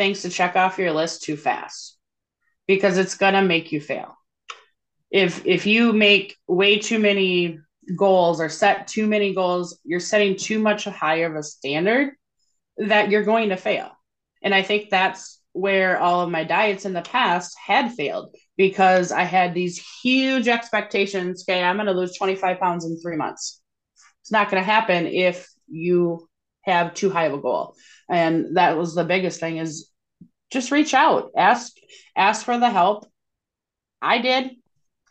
things 0.00 0.22
to 0.22 0.30
check 0.30 0.56
off 0.56 0.78
your 0.78 0.92
list 0.92 1.24
too 1.24 1.36
fast 1.36 1.98
because 2.66 2.96
it's 2.96 3.18
going 3.18 3.34
to 3.34 3.42
make 3.42 3.70
you 3.70 3.82
fail. 3.82 4.16
If 5.10 5.44
if 5.44 5.66
you 5.66 5.92
make 5.92 6.38
way 6.48 6.78
too 6.78 6.98
many 6.98 7.58
goals 7.98 8.40
or 8.40 8.48
set 8.48 8.88
too 8.88 9.06
many 9.06 9.34
goals, 9.34 9.78
you're 9.84 10.00
setting 10.00 10.36
too 10.36 10.58
much 10.58 10.84
higher 10.84 11.26
of 11.26 11.36
a 11.36 11.42
standard 11.42 12.14
that 12.78 13.10
you're 13.10 13.24
going 13.24 13.50
to 13.50 13.58
fail. 13.58 13.90
And 14.42 14.54
I 14.54 14.62
think 14.62 14.88
that's 14.88 15.42
where 15.52 16.00
all 16.00 16.22
of 16.22 16.30
my 16.30 16.44
diets 16.44 16.86
in 16.86 16.94
the 16.94 17.02
past 17.02 17.54
had 17.62 17.92
failed 17.92 18.34
because 18.56 19.12
I 19.12 19.24
had 19.24 19.52
these 19.52 19.84
huge 20.02 20.48
expectations. 20.48 21.44
Okay, 21.46 21.62
I'm 21.62 21.76
going 21.76 21.88
to 21.88 21.92
lose 21.92 22.16
25 22.16 22.58
pounds 22.58 22.86
in 22.86 22.98
three 22.98 23.16
months. 23.16 23.60
It's 24.22 24.32
not 24.32 24.50
going 24.50 24.62
to 24.62 24.72
happen 24.72 25.06
if 25.06 25.46
you 25.68 26.26
have 26.62 26.94
too 26.94 27.10
high 27.10 27.26
of 27.26 27.34
a 27.34 27.38
goal. 27.38 27.74
And 28.08 28.56
that 28.56 28.78
was 28.78 28.94
the 28.94 29.04
biggest 29.04 29.40
thing 29.40 29.58
is 29.58 29.89
just 30.50 30.70
reach 30.70 30.94
out, 30.94 31.30
ask 31.36 31.72
ask 32.16 32.44
for 32.44 32.58
the 32.58 32.70
help. 32.70 33.06
I 34.02 34.18
did. 34.18 34.52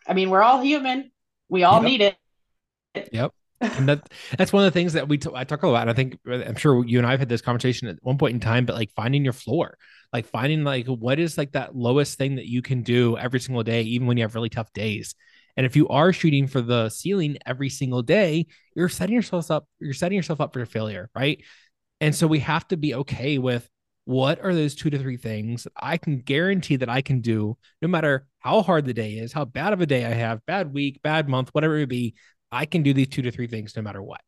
I 0.08 0.14
mean, 0.14 0.30
we're 0.30 0.42
all 0.42 0.62
human. 0.62 1.12
We 1.48 1.64
all 1.64 1.82
yep. 1.82 1.84
need 1.84 2.02
it. 2.02 3.10
Yep. 3.12 3.34
and 3.62 3.90
that 3.90 4.10
that's 4.38 4.54
one 4.54 4.64
of 4.64 4.74
the 4.74 4.78
things 4.80 4.94
that 4.94 5.10
we 5.10 5.18
t- 5.18 5.30
I 5.34 5.44
talk 5.44 5.64
about. 5.64 5.82
And 5.82 5.90
I 5.90 5.94
think 5.94 6.18
I'm 6.26 6.56
sure 6.56 6.86
you 6.86 6.98
and 6.98 7.06
I've 7.06 7.20
had 7.20 7.30
this 7.30 7.42
conversation 7.42 7.88
at 7.88 7.98
one 8.02 8.18
point 8.18 8.34
in 8.34 8.40
time, 8.40 8.66
but 8.66 8.76
like 8.76 8.92
finding 8.96 9.24
your 9.24 9.34
floor, 9.34 9.78
like 10.14 10.26
finding 10.26 10.64
like 10.64 10.88
what 10.88 11.20
is 11.20 11.38
like 11.38 11.52
that 11.52 11.76
lowest 11.76 12.18
thing 12.18 12.36
that 12.36 12.48
you 12.48 12.62
can 12.62 12.84
do 12.84 13.18
every 13.18 13.40
single 13.40 13.64
day, 13.64 13.82
even 13.82 14.08
when 14.08 14.18
you 14.18 14.24
have 14.24 14.36
really 14.36 14.50
tough 14.50 14.72
days. 14.74 15.14
And 15.58 15.66
if 15.66 15.76
you 15.76 15.90
are 15.90 16.14
shooting 16.14 16.48
for 16.48 16.62
the 16.62 16.88
ceiling 16.88 17.38
every 17.46 17.70
single 17.70 18.02
day, 18.02 18.48
you're 18.76 18.88
setting 18.88 19.16
yourself 19.16 19.52
up. 19.52 19.68
You're 19.80 19.94
setting 19.94 20.16
yourself 20.16 20.40
up 20.40 20.54
for 20.54 20.66
failure, 20.66 21.10
right? 21.14 21.44
And 22.00 22.16
so 22.16 22.28
we 22.28 22.40
have 22.40 22.66
to 22.70 22.78
be 22.78 22.96
okay 22.96 23.40
with 23.40 23.70
what 24.10 24.44
are 24.44 24.56
those 24.56 24.74
two 24.74 24.90
to 24.90 24.98
three 24.98 25.18
things 25.18 25.68
I 25.78 25.98
can 25.98 26.22
guarantee 26.22 26.78
that 26.78 26.90
I 26.90 27.04
can 27.04 27.22
do 27.22 27.56
no 27.80 27.88
matter 27.88 28.26
how 28.40 28.64
hard 28.64 28.86
the 28.86 28.94
day 28.94 29.12
is, 29.20 29.32
how 29.32 29.46
bad 29.46 29.72
of 29.72 29.82
a 29.82 29.86
day 29.86 30.04
I 30.04 30.10
have, 30.10 30.44
bad 30.48 30.74
week, 30.74 31.00
bad 31.04 31.30
month, 31.30 31.50
whatever 31.52 31.78
it 31.78 31.90
be, 31.90 32.16
I 32.52 32.66
can 32.66 32.82
do 32.82 32.92
these 32.92 33.10
two 33.10 33.22
to 33.22 33.30
three 33.30 33.46
things 33.46 33.76
no 33.76 33.84
matter 33.84 34.02
what. 34.02 34.22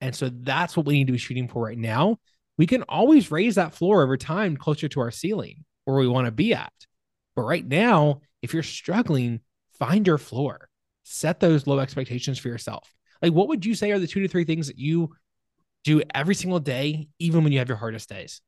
And 0.00 0.14
so 0.14 0.30
that's 0.32 0.76
what 0.76 0.86
we 0.86 0.94
need 0.94 1.08
to 1.08 1.12
be 1.12 1.18
shooting 1.18 1.48
for 1.48 1.64
right 1.64 1.76
now. 1.76 2.18
We 2.58 2.68
can 2.68 2.84
always 2.84 3.32
raise 3.32 3.56
that 3.56 3.74
floor 3.74 4.04
over 4.04 4.16
time 4.16 4.56
closer 4.56 4.86
to 4.86 5.00
our 5.00 5.10
ceiling 5.10 5.64
where 5.84 5.96
we 5.96 6.06
want 6.06 6.26
to 6.26 6.30
be 6.30 6.54
at. 6.54 6.72
But 7.34 7.42
right 7.42 7.66
now, 7.66 8.20
if 8.40 8.54
you're 8.54 8.62
struggling, 8.62 9.40
find 9.80 10.06
your 10.06 10.18
floor, 10.18 10.68
set 11.02 11.40
those 11.40 11.66
low 11.66 11.80
expectations 11.80 12.38
for 12.38 12.50
yourself. 12.50 12.94
Like, 13.20 13.32
what 13.32 13.48
would 13.48 13.66
you 13.66 13.74
say 13.74 13.90
are 13.90 13.98
the 13.98 14.06
two 14.06 14.20
to 14.20 14.28
three 14.28 14.44
things 14.44 14.68
that 14.68 14.78
you 14.78 15.10
do 15.82 16.02
every 16.14 16.36
single 16.36 16.60
day, 16.60 17.08
even 17.18 17.42
when 17.42 17.52
you 17.52 17.58
have 17.58 17.68
your 17.68 17.78
hardest 17.78 18.08
days? 18.08 18.42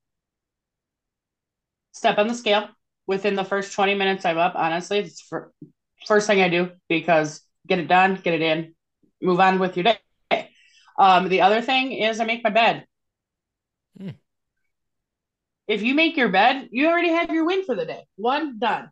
Step 1.92 2.18
on 2.18 2.28
the 2.28 2.34
scale 2.34 2.68
within 3.06 3.34
the 3.34 3.44
first 3.44 3.72
20 3.72 3.94
minutes 3.94 4.24
I'm 4.24 4.38
up. 4.38 4.54
Honestly, 4.54 5.00
it's 5.00 5.20
for, 5.20 5.52
first 6.06 6.26
thing 6.26 6.40
I 6.40 6.48
do 6.48 6.70
because 6.88 7.42
get 7.66 7.78
it 7.78 7.88
done, 7.88 8.20
get 8.22 8.34
it 8.34 8.42
in, 8.42 8.74
move 9.20 9.40
on 9.40 9.58
with 9.58 9.76
your 9.76 9.84
day. 9.84 9.98
Um, 10.98 11.28
the 11.28 11.40
other 11.40 11.62
thing 11.62 11.92
is 11.92 12.20
I 12.20 12.24
make 12.24 12.44
my 12.44 12.50
bed. 12.50 12.84
Hmm. 13.98 14.10
If 15.66 15.82
you 15.82 15.94
make 15.94 16.16
your 16.16 16.28
bed, 16.28 16.68
you 16.72 16.88
already 16.88 17.08
have 17.08 17.30
your 17.30 17.46
win 17.46 17.64
for 17.64 17.74
the 17.74 17.86
day. 17.86 18.04
One 18.16 18.58
done. 18.58 18.90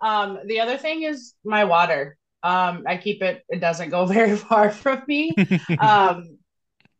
Um, 0.00 0.40
the 0.46 0.60
other 0.60 0.78
thing 0.78 1.02
is 1.02 1.34
my 1.44 1.64
water. 1.64 2.16
Um, 2.42 2.84
I 2.86 2.96
keep 2.96 3.22
it, 3.22 3.44
it 3.48 3.60
doesn't 3.60 3.90
go 3.90 4.06
very 4.18 4.36
far 4.36 4.70
from 4.70 5.02
me. 5.06 5.34
um, 5.78 6.38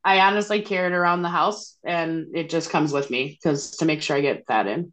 I 0.05 0.21
honestly 0.21 0.63
carry 0.63 0.89
it 0.89 0.97
around 0.97 1.23
the 1.23 1.29
house 1.29 1.77
and 1.85 2.27
it 2.35 2.51
just 2.51 2.71
comes 2.71 2.93
with 2.93 3.11
me 3.11 3.39
because 3.41 3.77
to 3.79 3.85
make 3.85 4.03
sure 4.03 4.17
I 4.17 4.21
get 4.21 4.45
that 4.49 4.67
in. 4.67 4.93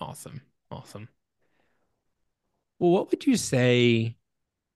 Awesome. 0.00 0.42
Awesome. 0.70 1.08
Well, 2.78 2.90
what 2.90 3.10
would 3.10 3.26
you 3.26 3.36
say 3.36 4.16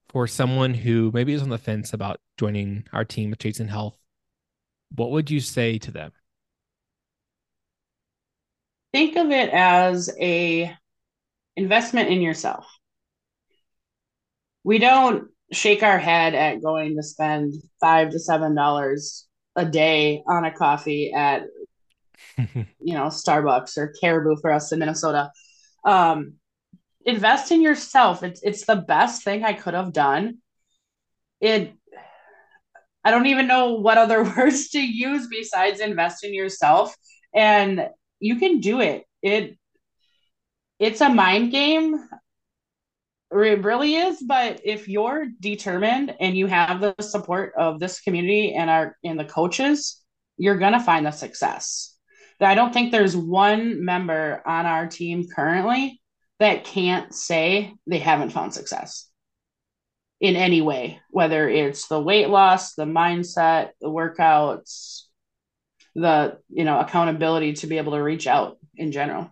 for 0.09 0.27
someone 0.27 0.75
who 0.75 1.11
maybe 1.13 1.33
is 1.33 1.43
on 1.43 1.49
the 1.49 1.59
fence 1.59 1.93
about 1.93 2.21
joining 2.39 2.85
our 2.93 3.05
team 3.05 3.31
with 3.31 3.39
Chasing 3.39 3.69
Health? 3.69 3.97
What 4.95 5.11
would 5.13 5.31
you 5.31 5.41
say 5.41 5.79
to 5.79 5.91
them? 5.91 6.13
Think 8.93 9.17
of 9.17 9.31
it 9.31 9.51
as 9.51 10.11
a 10.21 10.75
investment 11.57 12.11
in 12.11 12.21
yourself. 12.21 12.67
We 14.65 14.79
don't 14.79 15.29
shake 15.53 15.83
our 15.83 15.99
head 15.99 16.35
at 16.35 16.63
going 16.63 16.97
to 16.97 17.03
spend 17.03 17.55
five 17.81 18.11
to 18.11 18.19
seven 18.19 18.55
dollars 18.55 19.27
a 19.57 19.65
day 19.65 20.23
on 20.27 20.45
a 20.45 20.53
coffee 20.53 21.13
at 21.13 21.45
you 22.37 22.95
know, 22.95 23.07
Starbucks 23.07 23.77
or 23.77 23.95
Caribou 24.01 24.37
for 24.41 24.53
us 24.53 24.73
in 24.73 24.79
Minnesota. 24.79 25.31
Um, 25.85 26.35
invest 27.05 27.53
in 27.53 27.63
yourself. 27.63 28.23
It's 28.23 28.43
it's 28.43 28.65
the 28.65 28.77
best 28.77 29.23
thing 29.25 29.45
I 29.45 29.53
could 29.53 29.75
have 29.75 29.93
done. 29.93 30.39
It 31.41 31.75
I 33.05 33.11
don't 33.11 33.27
even 33.27 33.47
know 33.47 33.75
what 33.75 33.99
other 33.99 34.23
words 34.37 34.71
to 34.71 34.81
use 34.81 35.27
besides 35.29 35.81
invest 35.81 36.25
in 36.25 36.35
yourself. 36.35 36.95
And 37.35 37.89
you 38.21 38.37
can 38.37 38.61
do 38.61 38.81
it. 38.81 39.05
It 39.23 39.59
it's 40.79 41.01
a 41.01 41.09
mind 41.09 41.53
game. 41.53 41.97
It 43.31 43.65
really 43.65 43.95
is, 43.95 44.23
but 44.23 44.61
if 44.65 44.89
you're 44.89 45.27
determined 45.41 46.15
and 46.21 46.37
you 46.37 46.47
have 46.49 46.81
the 46.81 46.95
support 47.01 47.55
of 47.57 47.81
this 47.81 48.01
community 48.01 48.55
and 48.55 48.69
our 48.69 48.97
and 49.03 49.19
the 49.19 49.25
coaches, 49.25 50.03
you're 50.37 50.59
gonna 50.59 50.83
find 50.83 51.07
the 51.07 51.13
success. 51.13 51.92
I 52.41 52.55
don't 52.55 52.73
think 52.73 52.91
there's 52.91 53.17
one 53.17 53.85
member 53.85 54.43
on 54.47 54.67
our 54.67 54.87
team 54.87 55.29
currently 55.29 56.01
that 56.39 56.65
can't 56.65 57.15
say 57.15 57.75
they 57.87 57.99
haven't 57.99 58.31
found 58.31 58.53
success 58.53 59.09
in 60.21 60.37
any 60.37 60.61
way, 60.61 61.01
whether 61.11 61.49
it's 61.49 61.89
the 61.89 62.01
weight 62.01 62.29
loss, 62.29 62.75
the 62.75 62.85
mindset, 62.85 63.71
the 63.81 63.89
workouts, 63.89 65.03
the 65.95 66.39
you 66.49 66.65
know 66.65 66.79
accountability 66.81 67.53
to 67.53 67.67
be 67.67 67.77
able 67.77 67.93
to 67.93 68.03
reach 68.03 68.27
out 68.27 68.59
in 68.77 68.93
general. 68.93 69.31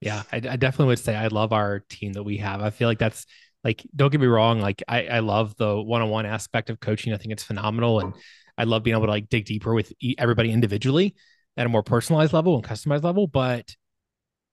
Yeah, 0.00 0.22
I, 0.30 0.36
I 0.36 0.56
definitely 0.56 0.86
would 0.86 0.98
say 0.98 1.16
I 1.16 1.28
love 1.28 1.52
our 1.52 1.80
team 1.88 2.12
that 2.12 2.22
we 2.22 2.36
have. 2.36 2.60
I 2.60 2.70
feel 2.70 2.86
like 2.88 2.98
that's 2.98 3.26
like 3.64 3.82
don't 3.96 4.10
get 4.10 4.20
me 4.20 4.26
wrong, 4.26 4.60
like 4.60 4.82
I, 4.86 5.06
I 5.06 5.18
love 5.20 5.56
the 5.56 5.80
one-on-one 5.80 6.26
aspect 6.26 6.68
of 6.70 6.80
coaching. 6.80 7.12
I 7.12 7.16
think 7.16 7.32
it's 7.32 7.42
phenomenal, 7.42 8.00
and 8.00 8.14
I 8.56 8.64
love 8.64 8.82
being 8.82 8.94
able 8.94 9.06
to 9.06 9.12
like 9.12 9.28
dig 9.28 9.46
deeper 9.46 9.72
with 9.72 9.92
everybody 10.18 10.52
individually 10.52 11.16
at 11.56 11.66
a 11.66 11.68
more 11.68 11.82
personalized 11.82 12.32
level 12.32 12.54
and 12.54 12.64
customized 12.64 13.04
level. 13.04 13.26
But 13.26 13.74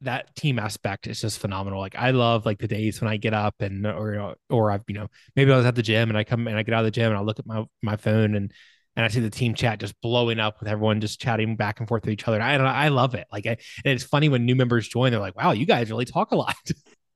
that 0.01 0.35
team 0.35 0.59
aspect 0.59 1.07
is 1.07 1.21
just 1.21 1.39
phenomenal. 1.39 1.79
Like 1.79 1.95
I 1.95 2.11
love 2.11 2.45
like 2.45 2.59
the 2.59 2.67
days 2.67 3.01
when 3.01 3.09
I 3.09 3.17
get 3.17 3.33
up 3.33 3.55
and 3.59 3.85
or 3.85 4.35
or 4.49 4.71
I've 4.71 4.83
you 4.87 4.95
know 4.95 5.07
maybe 5.35 5.51
I 5.51 5.57
was 5.57 5.65
at 5.65 5.75
the 5.75 5.83
gym 5.83 6.09
and 6.09 6.17
I 6.17 6.23
come 6.23 6.47
and 6.47 6.57
I 6.57 6.63
get 6.63 6.73
out 6.73 6.79
of 6.79 6.85
the 6.85 6.91
gym 6.91 7.09
and 7.09 7.17
I 7.17 7.21
look 7.21 7.39
at 7.39 7.45
my 7.45 7.63
my 7.81 7.95
phone 7.95 8.35
and 8.35 8.51
and 8.95 9.05
I 9.05 9.07
see 9.07 9.21
the 9.21 9.29
team 9.29 9.53
chat 9.53 9.79
just 9.79 9.99
blowing 10.01 10.39
up 10.39 10.59
with 10.59 10.67
everyone 10.67 10.99
just 11.01 11.21
chatting 11.21 11.55
back 11.55 11.79
and 11.79 11.87
forth 11.87 12.03
with 12.03 12.11
each 12.11 12.27
other. 12.27 12.41
I 12.41 12.55
I 12.55 12.87
love 12.89 13.15
it. 13.15 13.27
Like 13.31 13.45
I, 13.45 13.51
and 13.51 13.93
it's 13.93 14.03
funny 14.03 14.27
when 14.27 14.45
new 14.45 14.55
members 14.55 14.87
join, 14.87 15.11
they're 15.11 15.19
like, 15.19 15.37
"Wow, 15.37 15.51
you 15.51 15.65
guys 15.65 15.89
really 15.89 16.05
talk 16.05 16.31
a 16.31 16.35
lot." 16.35 16.55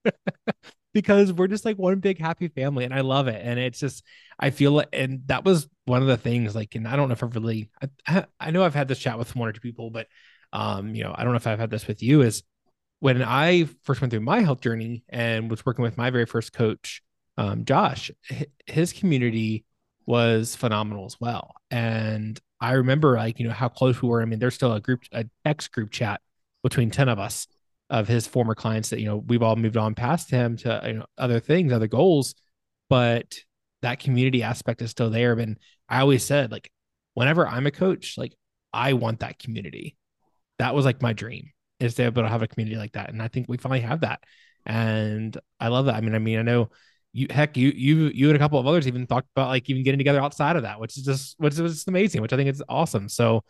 because 0.93 1.34
we're 1.34 1.48
just 1.48 1.65
like 1.65 1.78
one 1.78 2.00
big 2.00 2.17
happy 2.17 2.48
family 2.48 2.86
and 2.86 2.93
I 2.93 3.02
love 3.02 3.28
it. 3.28 3.41
And 3.43 3.60
it's 3.60 3.80
just 3.80 4.04
I 4.39 4.50
feel 4.50 4.84
and 4.93 5.21
that 5.26 5.43
was 5.43 5.67
one 5.86 6.02
of 6.02 6.08
the 6.08 6.17
things 6.17 6.56
like 6.56 6.76
and 6.76 6.88
I 6.88 6.95
don't 6.95 7.10
know 7.10 7.13
if 7.13 7.24
I've 7.24 7.36
really 7.36 7.69
I, 8.08 8.26
I 8.39 8.52
know 8.52 8.63
I've 8.63 8.76
had 8.76 8.88
this 8.88 9.00
chat 9.00 9.17
with 9.17 9.36
one 9.36 9.48
or 9.48 9.54
two 9.54 9.62
people, 9.62 9.89
but 9.89 10.08
um, 10.54 10.95
you 10.95 11.04
know, 11.04 11.13
I 11.15 11.24
don't 11.24 11.34
know 11.34 11.38
if 11.38 11.48
I've 11.48 11.60
had 11.60 11.69
this 11.69 11.88
with 11.88 12.02
you 12.02 12.21
is 12.21 12.43
when 13.00 13.21
I 13.21 13.67
first 13.84 14.02
went 14.02 14.12
through 14.12 14.21
my 14.21 14.41
health 14.41 14.62
journey 14.62 15.04
and 15.10 15.50
was 15.50 15.65
working 15.65 15.84
with 15.84 15.98
my 15.98 16.10
very 16.10 16.26
first 16.26 16.54
coach, 16.54 17.02
um, 17.38 17.65
Josh, 17.65 18.10
his 18.65 18.93
community 18.93 19.65
was 20.06 20.56
phenomenal 20.56 21.06
as 21.06 21.19
well. 21.19 21.56
And 21.69 22.39
I 22.62 22.74
remember 22.74 23.15
like, 23.15 23.39
you 23.39 23.48
know, 23.48 23.54
how 23.54 23.67
close 23.67 24.02
we 24.02 24.08
were. 24.08 24.21
I 24.21 24.26
mean, 24.26 24.39
there's 24.39 24.56
still 24.56 24.74
a 24.74 24.80
group, 24.80 25.02
a 25.12 25.26
X 25.43 25.67
group 25.67 25.91
chat 25.91 26.21
between 26.63 26.89
10 26.89 27.10
of 27.10 27.19
us 27.19 27.48
of 27.89 28.08
his 28.08 28.26
former 28.26 28.56
clients 28.56 28.89
that, 28.89 29.00
you 29.00 29.06
know, 29.06 29.17
we've 29.17 29.43
all 29.43 29.56
moved 29.56 29.78
on 29.78 29.93
past 29.93 30.32
him 30.32 30.58
to, 30.58 30.82
you 30.86 30.93
know, 30.93 31.06
other 31.17 31.39
things, 31.39 31.74
other 31.74 31.88
goals, 31.88 32.34
but 32.89 33.36
that 33.86 34.00
community 34.00 34.43
aspect 34.43 34.82
is 34.82 34.91
still 34.91 35.10
there. 35.10 35.34
And 35.34 35.58
I 35.88 36.02
always 36.02 36.24
said, 36.24 36.52
like, 36.52 36.71
whenever 37.13 37.48
I'm 37.48 37.67
a 37.67 37.71
coach, 37.71 38.17
like, 38.17 38.34
I 38.74 38.93
want 38.93 39.21
that 39.21 39.39
community. 39.39 39.95
That 40.60 40.74
was 40.76 40.86
like 40.86 41.02
my 41.02 41.13
dream 41.13 41.52
is 41.80 41.95
to 41.95 42.02
be 42.02 42.06
able 42.06 42.24
to 42.24 42.30
have 42.30 42.41
a 42.41 42.48
community 42.48 42.78
like 42.78 42.93
that. 42.93 43.10
And 43.10 43.21
I 43.21 43.28
think 43.28 43.48
we 43.48 43.58
finally 43.58 43.82
have 43.82 44.02
that. 44.02 44.21
And 44.65 45.38
I 45.60 45.67
love 45.67 45.86
that. 45.86 45.95
I 45.95 46.02
mean, 46.02 46.15
I 46.15 46.19
mean, 46.19 46.39
I 46.39 46.41
know 46.41 46.69
you 47.13 47.28
heck 47.30 47.56
you 47.56 47.69
you 47.69 48.08
you 48.08 48.28
and 48.28 48.36
a 48.36 48.39
couple 48.39 48.60
of 48.60 48.67
others 48.67 48.88
even 48.88 49.08
talked 49.08 49.30
about 49.36 49.48
like 49.48 49.69
even 49.69 49.84
getting 49.84 49.98
together 49.98 50.19
outside 50.19 50.58
of 50.58 50.63
that 50.63 50.82
which 50.82 50.98
is 50.98 51.06
just 51.06 51.39
which 51.39 51.54
is 51.54 51.60
just 51.60 51.88
amazing 51.88 52.21
which 52.21 52.34
i 52.34 52.36
think 52.36 52.50
is 52.50 52.62
awesome 52.67 53.08
so 53.08 53.41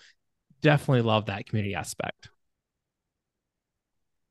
definitely 0.62 1.02
love 1.02 1.26
that 1.26 1.48
community 1.48 1.74
aspect 1.74 2.30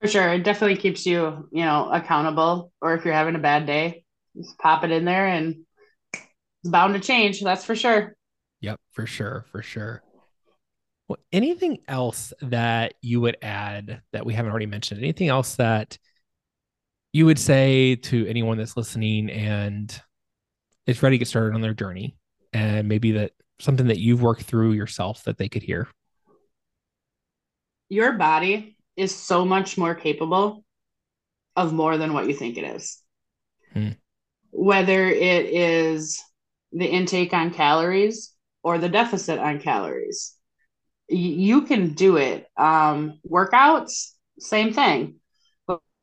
for 0.01 0.07
sure 0.07 0.29
it 0.29 0.45
definitely 0.45 0.77
keeps 0.77 1.05
you 1.05 1.49
you 1.51 1.65
know 1.65 1.91
accountable 1.91 2.71
or 2.81 2.95
if 2.95 3.05
you're 3.05 3.13
having 3.13 3.35
a 3.35 3.41
bad 3.41 3.67
day 3.67 4.05
just 4.37 4.57
pop 4.59 4.85
it 4.85 4.93
in 4.93 5.05
there 5.05 5.27
and 5.27 5.65
it's 6.65 6.71
bound 6.71 6.95
to 6.95 7.01
change 7.01 7.43
that's 7.43 7.65
for 7.65 7.77
sure. 7.77 8.17
Yep 8.63 8.81
for 8.93 9.05
sure 9.05 9.45
for 9.53 9.61
sure. 9.61 10.03
Well 11.09 11.19
anything 11.31 11.81
else 11.87 12.33
that 12.41 12.95
you 13.03 13.21
would 13.21 13.37
add 13.43 14.01
that 14.13 14.25
we 14.25 14.33
haven't 14.33 14.51
already 14.51 14.65
mentioned? 14.65 15.01
Anything 15.01 15.29
else 15.29 15.57
that 15.57 15.99
you 17.13 17.27
would 17.27 17.39
say 17.39 17.97
to 17.97 18.27
anyone 18.27 18.57
that's 18.57 18.79
listening 18.79 19.29
and 19.31 20.01
is 20.87 21.03
ready 21.03 21.17
to 21.17 21.19
get 21.19 21.29
started 21.29 21.55
on 21.55 21.61
their 21.61 21.75
journey 21.75 22.17
and 22.55 22.89
maybe 22.89 23.13
that 23.13 23.33
something 23.61 23.89
that 23.89 23.99
you've 23.99 24.23
worked 24.23 24.43
through 24.45 24.73
yourself 24.73 25.23
that 25.25 25.37
they 25.37 25.51
could 25.51 25.63
hear? 25.63 25.87
Your 27.91 28.13
body 28.13 28.79
is 28.97 29.15
so 29.15 29.45
much 29.45 29.77
more 29.77 29.95
capable 29.95 30.65
of 31.57 31.75
more 31.75 31.99
than 31.99 32.15
what 32.15 32.27
you 32.27 32.33
think 32.33 32.57
it 32.57 32.65
is. 32.65 33.03
Hmm. 33.75 33.91
whether 34.53 35.09
it 35.09 35.47
is 35.47 36.23
the 36.75 36.87
intake 36.87 37.33
on 37.33 37.51
calories 37.51 38.33
or 38.63 38.79
the 38.79 38.89
deficit 38.89 39.39
on 39.39 39.59
calories 39.61 40.35
you 41.09 41.63
can 41.63 41.93
do 41.93 42.17
it 42.17 42.47
um 42.57 43.19
workouts 43.29 44.13
same 44.39 44.73
thing 44.73 45.15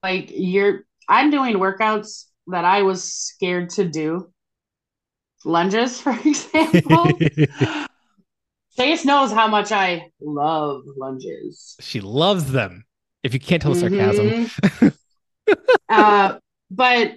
like 0.03 0.31
you're 0.33 0.85
I'm 1.07 1.29
doing 1.29 1.55
workouts 1.57 2.25
that 2.47 2.65
I 2.65 2.83
was 2.83 3.03
scared 3.03 3.69
to 3.71 3.85
do. 3.85 4.31
Lunges, 5.43 5.99
for 6.01 6.11
example. 6.11 7.07
Chase 8.77 9.03
knows 9.03 9.31
how 9.31 9.47
much 9.47 9.71
I 9.71 10.11
love 10.21 10.83
lunges. 10.97 11.75
She 11.81 11.99
loves 11.99 12.51
them. 12.51 12.85
If 13.23 13.33
you 13.33 13.39
can't 13.39 13.61
tell 13.61 13.75
mm-hmm. 13.75 14.45
sarcasm. 14.79 14.93
uh, 15.89 16.37
but 16.71 17.15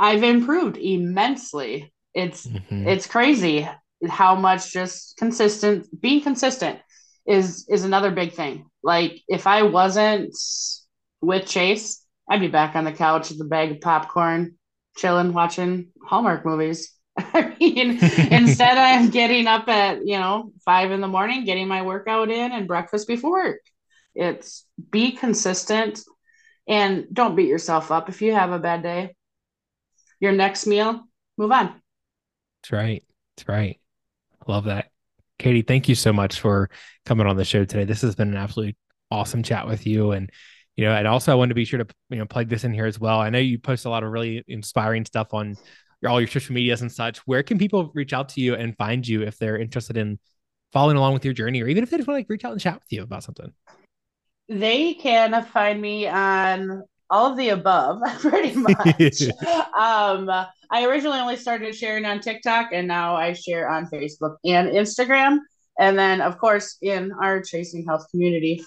I've 0.00 0.22
improved 0.22 0.78
immensely. 0.78 1.92
It's 2.14 2.46
mm-hmm. 2.46 2.88
it's 2.88 3.06
crazy 3.06 3.68
how 4.08 4.34
much 4.34 4.72
just 4.72 5.16
consistent 5.16 5.86
being 6.00 6.22
consistent 6.22 6.78
is 7.26 7.66
is 7.68 7.84
another 7.84 8.10
big 8.10 8.32
thing. 8.32 8.66
Like 8.82 9.20
if 9.28 9.46
I 9.46 9.62
wasn't 9.62 10.34
with 11.20 11.46
Chase, 11.46 12.04
I'd 12.28 12.40
be 12.40 12.48
back 12.48 12.76
on 12.76 12.84
the 12.84 12.92
couch 12.92 13.30
with 13.30 13.40
a 13.40 13.44
bag 13.44 13.72
of 13.72 13.80
popcorn, 13.80 14.58
chilling, 14.96 15.32
watching 15.32 15.88
Hallmark 16.04 16.44
movies. 16.44 16.92
I 17.18 17.54
mean, 17.58 17.90
instead 18.30 18.76
I'm 18.78 19.10
getting 19.10 19.46
up 19.46 19.68
at, 19.68 20.06
you 20.06 20.18
know, 20.18 20.52
five 20.64 20.90
in 20.90 21.00
the 21.00 21.08
morning, 21.08 21.44
getting 21.44 21.68
my 21.68 21.82
workout 21.82 22.30
in 22.30 22.52
and 22.52 22.68
breakfast 22.68 23.06
before 23.06 23.30
work. 23.30 23.60
It's 24.14 24.66
be 24.90 25.12
consistent 25.12 26.00
and 26.68 27.06
don't 27.12 27.36
beat 27.36 27.48
yourself 27.48 27.90
up 27.90 28.08
if 28.08 28.22
you 28.22 28.32
have 28.32 28.52
a 28.52 28.58
bad 28.58 28.82
day. 28.82 29.16
Your 30.20 30.32
next 30.32 30.66
meal, 30.66 31.06
move 31.36 31.52
on. 31.52 31.80
That's 32.64 32.72
right. 32.72 33.04
That's 33.36 33.46
right. 33.46 33.78
Love 34.46 34.64
that. 34.64 34.86
Katie, 35.38 35.60
thank 35.60 35.86
you 35.86 35.94
so 35.94 36.14
much 36.14 36.40
for 36.40 36.70
coming 37.04 37.26
on 37.26 37.36
the 37.36 37.44
show 37.44 37.66
today. 37.66 37.84
This 37.84 38.00
has 38.00 38.14
been 38.14 38.28
an 38.28 38.38
absolutely 38.38 38.74
awesome 39.10 39.42
chat 39.42 39.66
with 39.66 39.86
you. 39.86 40.12
And 40.12 40.30
you 40.74 40.86
know, 40.86 40.92
and 40.92 41.06
also 41.06 41.30
I 41.30 41.34
wanted 41.34 41.50
to 41.50 41.56
be 41.56 41.66
sure 41.66 41.84
to 41.84 41.94
you 42.08 42.16
know 42.16 42.24
plug 42.24 42.48
this 42.48 42.64
in 42.64 42.72
here 42.72 42.86
as 42.86 42.98
well. 42.98 43.20
I 43.20 43.28
know 43.28 43.38
you 43.38 43.58
post 43.58 43.84
a 43.84 43.90
lot 43.90 44.02
of 44.02 44.10
really 44.10 44.42
inspiring 44.48 45.04
stuff 45.04 45.34
on 45.34 45.58
your, 46.00 46.10
all 46.10 46.22
your 46.22 46.26
social 46.26 46.54
medias 46.54 46.80
and 46.80 46.90
such. 46.90 47.18
Where 47.26 47.42
can 47.42 47.58
people 47.58 47.90
reach 47.94 48.14
out 48.14 48.30
to 48.30 48.40
you 48.40 48.54
and 48.54 48.74
find 48.78 49.06
you 49.06 49.24
if 49.24 49.36
they're 49.36 49.58
interested 49.58 49.98
in 49.98 50.18
following 50.72 50.96
along 50.96 51.12
with 51.12 51.26
your 51.26 51.34
journey, 51.34 51.62
or 51.62 51.68
even 51.68 51.82
if 51.82 51.90
they 51.90 51.98
just 51.98 52.08
want 52.08 52.16
to 52.16 52.20
like 52.20 52.30
reach 52.30 52.46
out 52.46 52.52
and 52.52 52.60
chat 52.62 52.76
with 52.76 52.84
you 52.88 53.02
about 53.02 53.24
something? 53.24 53.52
They 54.48 54.94
can 54.94 55.44
find 55.44 55.82
me 55.82 56.08
on 56.08 56.84
all 57.10 57.30
of 57.30 57.36
the 57.36 57.50
above, 57.50 58.00
pretty 58.20 58.54
much. 58.54 59.22
um, 59.76 60.30
I 60.70 60.86
originally 60.86 61.18
only 61.18 61.36
started 61.36 61.74
sharing 61.74 62.04
on 62.04 62.20
TikTok, 62.20 62.70
and 62.72 62.88
now 62.88 63.14
I 63.14 63.32
share 63.32 63.68
on 63.68 63.86
Facebook 63.86 64.36
and 64.44 64.68
Instagram, 64.68 65.38
and 65.78 65.98
then 65.98 66.20
of 66.20 66.38
course 66.38 66.76
in 66.82 67.12
our 67.12 67.42
Chasing 67.42 67.84
Health 67.86 68.06
community. 68.10 68.64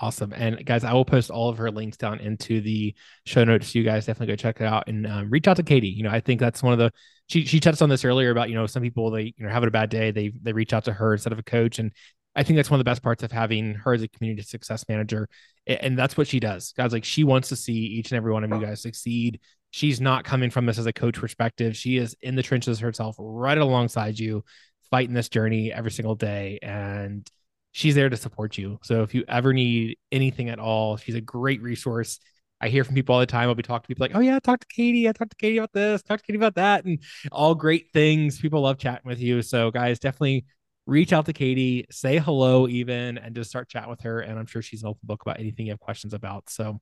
Awesome. 0.00 0.32
And 0.32 0.64
guys, 0.66 0.82
I 0.82 0.92
will 0.92 1.04
post 1.04 1.30
all 1.30 1.48
of 1.48 1.58
her 1.58 1.70
links 1.70 1.96
down 1.96 2.18
into 2.18 2.60
the 2.60 2.94
show 3.26 3.44
notes. 3.44 3.68
So 3.68 3.78
you 3.78 3.84
guys 3.84 4.06
definitely 4.06 4.32
go 4.32 4.36
check 4.36 4.60
it 4.60 4.66
out 4.66 4.88
and 4.88 5.06
um, 5.06 5.30
reach 5.30 5.46
out 5.46 5.56
to 5.56 5.62
Katie. 5.62 5.88
You 5.88 6.02
know, 6.02 6.10
I 6.10 6.18
think 6.18 6.40
that's 6.40 6.64
one 6.64 6.72
of 6.72 6.80
the, 6.80 6.90
she, 7.28 7.44
she 7.44 7.60
touched 7.60 7.80
on 7.80 7.88
this 7.88 8.04
earlier 8.04 8.32
about, 8.32 8.48
you 8.48 8.56
know, 8.56 8.66
some 8.66 8.82
people, 8.82 9.12
they, 9.12 9.34
you 9.36 9.46
know, 9.46 9.50
having 9.50 9.68
a 9.68 9.70
bad 9.70 9.90
day, 9.90 10.10
they, 10.10 10.32
they 10.42 10.52
reach 10.52 10.72
out 10.72 10.86
to 10.86 10.92
her 10.92 11.12
instead 11.12 11.32
of 11.32 11.38
a 11.38 11.44
coach. 11.44 11.78
And 11.78 11.92
I 12.36 12.42
think 12.42 12.56
that's 12.56 12.70
one 12.70 12.80
of 12.80 12.84
the 12.84 12.90
best 12.90 13.02
parts 13.02 13.22
of 13.22 13.32
having 13.32 13.74
her 13.74 13.94
as 13.94 14.02
a 14.02 14.08
community 14.08 14.42
success 14.42 14.84
manager. 14.88 15.28
And 15.66 15.98
that's 15.98 16.16
what 16.16 16.26
she 16.26 16.40
does. 16.40 16.72
Guys, 16.72 16.92
like 16.92 17.04
she 17.04 17.24
wants 17.24 17.48
to 17.50 17.56
see 17.56 17.74
each 17.74 18.10
and 18.10 18.16
every 18.16 18.32
one 18.32 18.44
of 18.44 18.50
you 18.50 18.60
guys 18.60 18.82
succeed. 18.82 19.40
She's 19.70 20.00
not 20.00 20.24
coming 20.24 20.50
from 20.50 20.66
this 20.66 20.78
as 20.78 20.86
a 20.86 20.92
coach 20.92 21.18
perspective. 21.18 21.76
She 21.76 21.96
is 21.96 22.16
in 22.20 22.34
the 22.34 22.42
trenches 22.42 22.78
herself, 22.80 23.16
right 23.18 23.58
alongside 23.58 24.18
you, 24.18 24.44
fighting 24.90 25.14
this 25.14 25.28
journey 25.28 25.72
every 25.72 25.90
single 25.90 26.14
day. 26.14 26.58
And, 26.62 27.28
she's 27.74 27.96
there 27.96 28.08
to 28.08 28.16
support 28.16 28.56
you. 28.56 28.78
So 28.84 29.02
if 29.02 29.14
you 29.14 29.24
ever 29.28 29.52
need 29.52 29.98
anything 30.12 30.48
at 30.48 30.60
all, 30.60 30.96
she's 30.96 31.16
a 31.16 31.20
great 31.20 31.60
resource. 31.60 32.20
I 32.60 32.68
hear 32.68 32.84
from 32.84 32.94
people 32.94 33.16
all 33.16 33.20
the 33.20 33.26
time. 33.26 33.48
I'll 33.48 33.56
be 33.56 33.64
talking 33.64 33.82
to 33.82 33.88
people 33.88 34.04
like, 34.04 34.14
oh 34.14 34.20
yeah, 34.20 34.38
talk 34.38 34.60
to 34.60 34.66
Katie. 34.68 35.08
I 35.08 35.12
talked 35.12 35.32
to 35.32 35.36
Katie 35.36 35.58
about 35.58 35.72
this, 35.72 36.00
talk 36.00 36.20
to 36.20 36.24
Katie 36.24 36.38
about 36.38 36.54
that, 36.54 36.84
and 36.84 37.00
all 37.32 37.56
great 37.56 37.90
things. 37.92 38.40
People 38.40 38.60
love 38.60 38.78
chatting 38.78 39.08
with 39.08 39.18
you. 39.18 39.42
So 39.42 39.72
guys, 39.72 39.98
definitely 39.98 40.44
reach 40.86 41.12
out 41.12 41.26
to 41.26 41.32
Katie, 41.32 41.86
say 41.90 42.18
hello 42.18 42.68
even, 42.68 43.18
and 43.18 43.34
just 43.34 43.50
start 43.50 43.68
chatting 43.68 43.90
with 43.90 44.02
her. 44.02 44.20
And 44.20 44.38
I'm 44.38 44.46
sure 44.46 44.62
she's 44.62 44.82
an 44.82 44.88
open 44.88 45.00
book 45.04 45.22
about 45.22 45.40
anything 45.40 45.66
you 45.66 45.72
have 45.72 45.80
questions 45.80 46.14
about. 46.14 46.50
So 46.50 46.80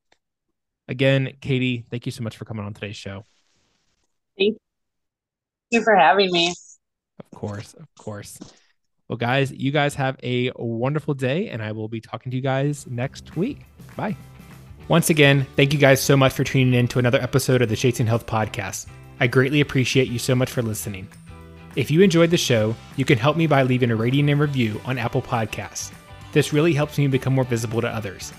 again, 0.88 1.32
Katie, 1.40 1.84
thank 1.90 2.06
you 2.06 2.12
so 2.12 2.22
much 2.22 2.36
for 2.36 2.44
coming 2.44 2.64
on 2.64 2.74
today's 2.74 2.96
show. 2.96 3.24
Thank 4.38 4.56
you 5.70 5.82
for 5.82 5.94
having 5.94 6.32
me. 6.32 6.54
Of 7.18 7.38
course, 7.38 7.74
of 7.74 7.86
course. 7.98 8.38
Well, 9.08 9.18
guys, 9.18 9.52
you 9.52 9.72
guys 9.72 9.94
have 9.96 10.16
a 10.22 10.50
wonderful 10.56 11.14
day, 11.14 11.48
and 11.48 11.62
I 11.62 11.72
will 11.72 11.88
be 11.88 12.00
talking 12.00 12.30
to 12.30 12.36
you 12.36 12.42
guys 12.42 12.86
next 12.86 13.36
week. 13.36 13.66
Bye. 13.96 14.16
Once 14.88 15.10
again, 15.10 15.46
thank 15.54 15.72
you 15.72 15.78
guys 15.78 16.00
so 16.00 16.16
much 16.16 16.32
for 16.32 16.44
tuning 16.44 16.74
in 16.74 16.88
to 16.88 16.98
another 16.98 17.20
episode 17.20 17.62
of 17.62 17.68
the 17.68 17.76
Chasing 17.76 18.06
Health 18.06 18.26
podcast. 18.26 18.86
I 19.20 19.26
greatly 19.26 19.60
appreciate 19.60 20.08
you 20.08 20.18
so 20.18 20.34
much 20.34 20.50
for 20.50 20.62
listening. 20.62 21.08
If 21.74 21.90
you 21.90 22.02
enjoyed 22.02 22.30
the 22.30 22.36
show, 22.36 22.76
you 22.96 23.06
can 23.06 23.16
help 23.16 23.38
me 23.38 23.46
by 23.46 23.62
leaving 23.62 23.90
a 23.90 23.96
rating 23.96 24.28
and 24.28 24.38
review 24.38 24.78
on 24.84 24.98
Apple 24.98 25.22
Podcasts. 25.22 25.90
This 26.32 26.52
really 26.52 26.74
helps 26.74 26.98
me 26.98 27.06
become 27.06 27.34
more 27.34 27.44
visible 27.44 27.80
to 27.80 27.88
others. 27.88 28.30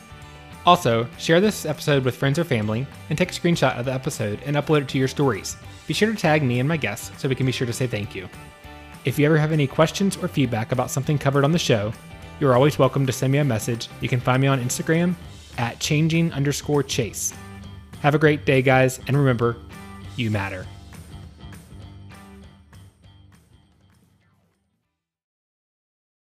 Also, 0.67 1.07
share 1.17 1.41
this 1.41 1.65
episode 1.65 2.05
with 2.05 2.15
friends 2.15 2.37
or 2.37 2.43
family 2.43 2.85
and 3.09 3.17
take 3.17 3.31
a 3.31 3.33
screenshot 3.33 3.75
of 3.77 3.85
the 3.85 3.93
episode 3.93 4.39
and 4.45 4.55
upload 4.55 4.83
it 4.83 4.87
to 4.89 4.99
your 4.99 5.07
stories. 5.07 5.57
Be 5.87 5.95
sure 5.95 6.11
to 6.11 6.17
tag 6.17 6.43
me 6.43 6.59
and 6.59 6.69
my 6.69 6.77
guests 6.77 7.11
so 7.19 7.27
we 7.27 7.33
can 7.33 7.47
be 7.47 7.51
sure 7.51 7.65
to 7.65 7.73
say 7.73 7.87
thank 7.87 8.13
you. 8.13 8.29
If 9.03 9.17
you 9.17 9.25
ever 9.25 9.37
have 9.37 9.51
any 9.51 9.65
questions 9.65 10.15
or 10.15 10.27
feedback 10.27 10.71
about 10.71 10.91
something 10.91 11.17
covered 11.17 11.43
on 11.43 11.51
the 11.51 11.59
show, 11.59 11.91
you're 12.39 12.53
always 12.53 12.77
welcome 12.77 13.07
to 13.07 13.11
send 13.11 13.33
me 13.33 13.39
a 13.39 13.43
message. 13.43 13.89
You 13.99 14.09
can 14.09 14.19
find 14.19 14.41
me 14.41 14.47
on 14.47 14.61
Instagram 14.61 15.15
at 15.57 15.79
changing 15.79 16.31
underscore 16.33 16.83
chase. 16.83 17.33
Have 18.01 18.13
a 18.13 18.19
great 18.19 18.45
day, 18.45 18.61
guys, 18.61 18.99
and 19.07 19.17
remember, 19.17 19.57
you 20.17 20.29
matter. 20.29 20.67